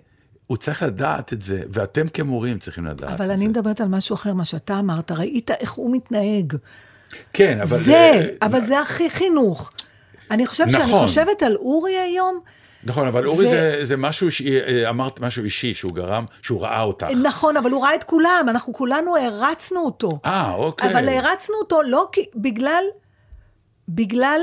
הוא 0.46 0.56
צריך 0.56 0.82
לדעת 0.82 1.32
את 1.32 1.42
זה, 1.42 1.62
ואתם 1.72 2.08
כמורים 2.08 2.58
צריכים 2.58 2.84
לדעת 2.86 3.10
אבל 3.10 3.24
את 3.24 3.30
אני 3.30 3.38
זה. 3.38 3.48
מדברת 3.48 3.80
על 3.80 3.88
משהו 3.88 4.14
אחר, 4.14 4.34
מה 4.34 4.44
שאתה 4.44 4.78
אמרת, 4.78 5.12
ראית 5.12 5.50
איך 5.50 5.72
הוא 5.72 5.94
מתנהג. 5.96 6.56
כן, 7.32 7.60
אבל... 7.60 7.78
זה, 7.82 7.92
אה, 7.92 8.26
אבל 8.42 8.60
זה 8.60 8.80
הכי 8.80 9.10
חינוך. 9.10 9.72
אני 10.30 10.46
חושבת 10.46 10.72
שאני 10.72 10.84
נכון. 10.84 11.06
חושבת 11.06 11.42
על 11.42 11.56
אורי 11.56 11.96
היום, 11.96 12.40
נכון, 12.84 13.06
אבל 13.06 13.26
אורי 13.26 13.46
ו- 13.46 13.50
זה, 13.50 13.78
זה 13.82 13.96
משהו, 13.96 14.30
ש... 14.30 14.42
אה, 14.42 14.90
אמרת 14.90 15.20
משהו 15.20 15.44
אישי, 15.44 15.74
שהוא 15.74 15.92
גרם, 15.92 16.24
שהוא 16.42 16.62
ראה 16.62 16.82
אותך. 16.82 17.06
נכון, 17.22 17.56
אבל 17.56 17.70
הוא 17.70 17.82
ראה 17.84 17.94
את 17.94 18.04
כולם, 18.04 18.46
אנחנו 18.48 18.72
כולנו 18.72 19.16
הערצנו 19.16 19.80
אותו. 19.80 20.18
אה, 20.24 20.54
אוקיי. 20.54 20.90
אבל 20.90 21.08
הערצנו 21.08 21.56
אותו 21.56 21.82
לא 21.82 22.08
כי, 22.12 22.24
בגלל, 22.34 22.84
בגלל, 23.88 24.40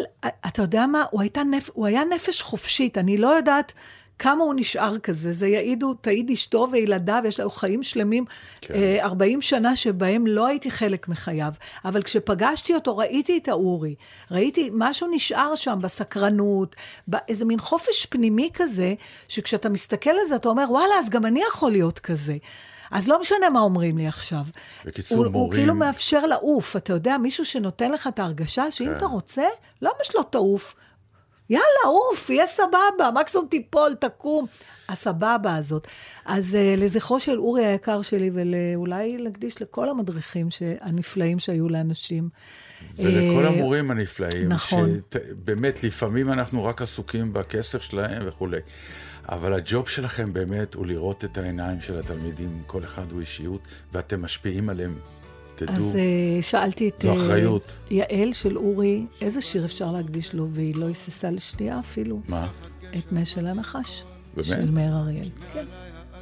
אתה 0.47 0.61
יודע 0.61 0.85
מה, 0.85 1.03
הוא, 1.11 1.21
הייתה 1.21 1.43
נפ, 1.43 1.69
הוא 1.73 1.87
היה 1.87 2.01
נפש 2.15 2.41
חופשית, 2.41 2.97
אני 2.97 3.17
לא 3.17 3.27
יודעת 3.27 3.73
כמה 4.19 4.43
הוא 4.43 4.53
נשאר 4.57 4.97
כזה, 4.99 5.33
זה 5.33 5.47
יעידו, 5.47 5.93
תעיד 5.93 6.29
אשתו 6.31 6.67
וילדיו, 6.71 7.21
יש 7.27 7.39
לו 7.39 7.49
חיים 7.49 7.83
שלמים, 7.83 8.25
כן. 8.61 8.73
אה, 8.73 9.03
40 9.05 9.41
שנה 9.41 9.75
שבהם 9.75 10.27
לא 10.27 10.47
הייתי 10.47 10.71
חלק 10.71 11.07
מחייו, 11.07 11.51
אבל 11.85 12.03
כשפגשתי 12.03 12.73
אותו 12.75 12.97
ראיתי 12.97 13.37
את 13.37 13.47
האורי, 13.47 13.95
ראיתי, 14.31 14.69
משהו 14.73 15.07
נשאר 15.11 15.55
שם 15.55 15.79
בסקרנות, 15.81 16.75
באיזה 17.07 17.45
מין 17.45 17.59
חופש 17.59 18.05
פנימי 18.05 18.49
כזה, 18.53 18.93
שכשאתה 19.27 19.69
מסתכל 19.69 20.09
על 20.09 20.25
זה 20.27 20.35
אתה 20.35 20.49
אומר, 20.49 20.65
וואלה, 20.69 20.95
אז 20.99 21.09
גם 21.09 21.25
אני 21.25 21.41
יכול 21.49 21.71
להיות 21.71 21.99
כזה. 21.99 22.37
אז 22.91 23.07
לא 23.07 23.19
משנה 23.19 23.49
מה 23.49 23.59
אומרים 23.59 23.97
לי 23.97 24.07
עכשיו. 24.07 24.41
בקיצור, 24.85 25.17
הוא, 25.17 25.25
הוא 25.25 25.31
מורים- 25.31 25.59
כאילו 25.59 25.75
מאפשר 25.75 26.25
לעוף, 26.25 26.75
אתה 26.75 26.93
יודע, 26.93 27.17
מישהו 27.17 27.45
שנותן 27.45 27.91
לך 27.91 28.07
את 28.07 28.19
ההרגשה 28.19 28.71
שאם 28.71 28.85
כן. 28.87 28.97
אתה 28.97 29.05
רוצה, 29.05 29.45
למה 29.81 29.93
שלא 30.03 30.23
תעוף? 30.29 30.75
יאללה, 31.49 31.85
עוף, 31.85 32.29
יהיה 32.29 32.47
סבבה, 32.47 33.11
מקסימום 33.15 33.47
תיפול, 33.47 33.95
תקום. 33.99 34.45
הסבבה 34.89 35.55
הזאת. 35.55 35.87
אז 36.25 36.55
uh, 36.55 36.79
לזכרו 36.79 37.19
של 37.19 37.39
אורי 37.39 37.65
היקר 37.65 38.01
שלי, 38.01 38.31
ואולי 38.33 39.17
להקדיש 39.17 39.61
לכל 39.61 39.89
המדריכים 39.89 40.47
הנפלאים 40.81 41.39
שהיו 41.39 41.69
לאנשים. 41.69 42.29
ולכל 42.95 43.45
אה, 43.45 43.47
המורים 43.47 43.91
הנפלאים, 43.91 44.49
נכון. 44.49 44.99
שבאמת, 45.13 45.83
לפעמים 45.83 46.29
אנחנו 46.29 46.65
רק 46.65 46.81
עסוקים 46.81 47.33
בכסף 47.33 47.81
שלהם 47.81 48.23
וכולי. 48.25 48.59
אבל 49.29 49.53
הג'וב 49.53 49.89
שלכם 49.89 50.33
באמת 50.33 50.73
הוא 50.73 50.85
לראות 50.85 51.25
את 51.25 51.37
העיניים 51.37 51.81
של 51.81 51.97
התלמידים, 51.97 52.61
כל 52.67 52.83
אחד 52.83 53.11
הוא 53.11 53.19
אישיות, 53.19 53.61
ואתם 53.93 54.21
משפיעים 54.21 54.69
עליהם. 54.69 54.99
תדעו, 55.57 55.75
אז 55.75 55.95
uh, 55.95 56.41
שאלתי 56.41 56.89
את 56.89 57.01
זו 57.01 57.09
אה, 57.09 57.15
אחריות. 57.15 57.75
יעל 57.91 58.33
של 58.33 58.57
אורי, 58.57 59.05
איזה 59.21 59.41
שיר 59.41 59.65
אפשר 59.65 59.91
להקדיש 59.91 60.33
לו, 60.33 60.47
והיא 60.51 60.75
לא 60.75 60.85
היססה 60.85 61.29
לשנייה 61.31 61.79
אפילו. 61.79 62.19
מה? 62.27 62.47
את 62.97 63.13
נס 63.13 63.27
של 63.27 63.47
הנחש. 63.47 64.03
באמת? 64.35 64.47
של 64.47 64.71
מאיר 64.71 64.93
אריאל. 64.95 65.29
כן. 65.53 65.65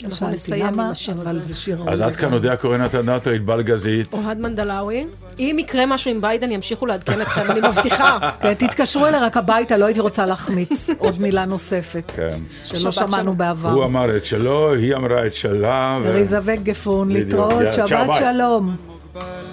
אנחנו 0.04 0.18
שאלתי 0.18 0.36
נסיים 0.36 0.66
למה, 0.66 0.86
עם 0.86 0.92
השיר 0.92 1.14
אבל. 1.22 1.42
זה 1.42 1.54
שיר. 1.54 1.84
אז 1.88 2.02
עד 2.02 2.16
כאן 2.16 2.34
אודיה 2.34 2.56
קורנת 2.56 2.96
ענת 2.96 3.28
ענבל 3.28 3.62
גזית. 3.62 4.14
אוהד 4.14 4.40
מנדלאווי. 4.40 5.08
אם 5.40 5.58
יקרה 5.60 5.86
משהו 5.86 6.12
עם 6.12 6.22
ביידן, 6.22 6.52
ימשיכו 6.52 6.86
לעדכן 6.86 7.22
אתכם, 7.22 7.52
אני 7.52 7.60
מבטיחה. 7.70 8.18
כן, 8.42 8.54
תתקשרו 8.54 9.08
אליי 9.08 9.20
רק 9.20 9.38
הביתה, 9.38 9.78
לא 9.78 9.86
הייתי 9.86 10.00
רוצה 10.00 10.26
להחמיץ 10.26 10.90
עוד 10.98 11.22
מילה 11.22 11.46
נוספת. 11.46 12.12
כן. 12.16 12.40
שלא 12.64 12.92
שמענו. 12.92 13.36
בעבר. 13.36 13.72
הוא 13.72 13.86
אמר 13.86 14.18
את 14.18 14.26
שלו, 14.26 14.74
היא 14.74 14.96
אמרה 14.96 15.28
את 15.28 15.36
שלה. 15.36 16.00
וגפון, 16.44 17.10
בדיוק, 17.10 17.24
להתראות, 17.24 17.74
שבת. 17.74 18.16
שלום. 18.16 18.95
מוגבל, 19.16 19.46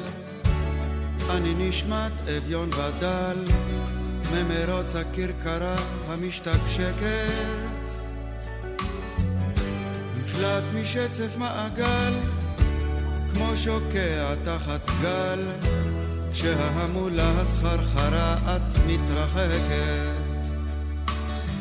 אני 1.31 1.69
נשמט 1.69 2.13
אביון 2.37 2.69
ודל, 2.69 3.45
ממרוץ 4.33 4.95
הכרכרה 4.95 5.77
המשתקשקת. 6.09 7.33
נפלט 10.21 10.63
משצף 10.75 11.37
מעגל, 11.39 12.13
כמו 13.35 13.57
שוקע 13.57 14.35
תחת 14.45 14.91
גל, 15.03 15.45
כשההמולה 16.33 17.41
הסחרחרה 17.41 18.37
את 18.57 18.79
מתרחקת. 18.87 20.49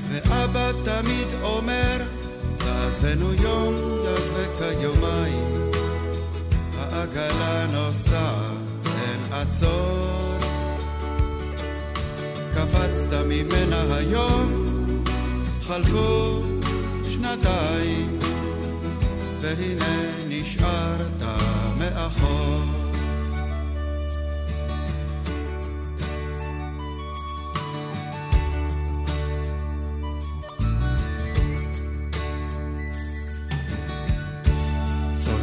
ואבא 0.10 0.72
תמיד 0.84 1.28
אומר, 1.44 1.98
תעזבנו 2.58 3.34
יום, 3.34 3.76
יעזבק 4.06 4.82
יומיים. 4.82 5.71
העגלה 7.02 7.66
נוסעת, 7.72 8.52
אין 8.86 9.34
עצור. 9.34 10.38
קפצת 12.56 13.14
ממנה 13.26 13.96
היום, 13.96 14.52
חלפו 15.64 16.42
שנתיים, 17.10 18.20
והנה 19.42 20.04
נשארת 20.28 21.22
מאחור. 21.78 22.81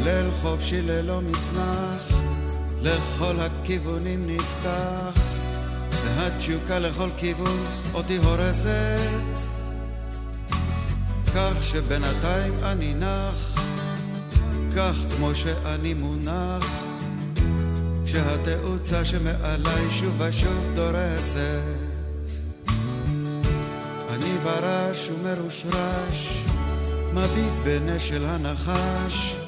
צולל 0.08 0.32
חופשי 0.32 0.82
ללא 0.82 1.20
מצנח, 1.20 2.08
לכל 2.82 3.40
הכיוונים 3.40 4.26
נפתח, 4.26 5.20
והתשוקה 6.04 6.78
לכל 6.78 7.08
כיוון 7.18 7.66
אותי 7.94 8.16
הורסת, 8.16 9.38
כך 11.34 11.62
שבינתיים 11.62 12.54
אני 12.62 12.94
נח, 12.94 13.60
כך 14.76 14.94
כמו 15.16 15.34
שאני 15.34 15.94
מונח, 15.94 16.64
כשהתאוצה 18.04 19.04
שמעליי 19.04 19.90
שוב 19.90 20.20
ושוב 20.20 20.64
דורסת. 20.74 21.62
אני 24.10 24.38
ברש 24.44 25.10
ומרושרש, 25.10 26.44
מביט 27.14 27.52
בנש 27.64 28.08
של 28.08 28.24
הנחש, 28.26 29.47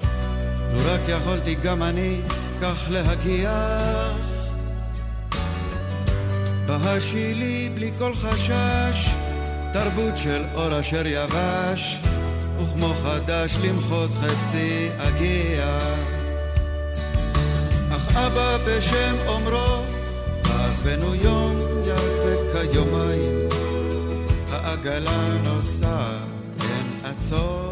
לו 0.72 0.80
רק 0.86 1.00
יכולתי 1.08 1.54
גם 1.54 1.82
אני 1.82 2.20
כך 2.62 2.86
להגיח. 2.90 4.30
בהשילי 6.66 7.70
בלי 7.74 7.90
כל 7.98 8.14
חשש, 8.14 9.14
תרבות 9.72 10.18
של 10.18 10.44
אור 10.54 10.80
אשר 10.80 11.06
יבש, 11.06 11.98
וכמו 12.62 12.94
חדש 13.04 13.56
למחוז 13.62 14.18
חפצי 14.18 14.88
אגיע. 14.98 15.78
אך 17.90 18.16
אבא 18.16 18.56
בשם 18.66 19.16
אומרו, 19.26 19.84
עזבנו 20.44 21.14
יום 21.14 21.56
יעזבק 21.86 22.70
כיומיים, 22.72 23.48
העגלה 24.50 25.28
נוסעת, 25.44 26.20
אין 26.60 27.04
עצור. 27.04 27.69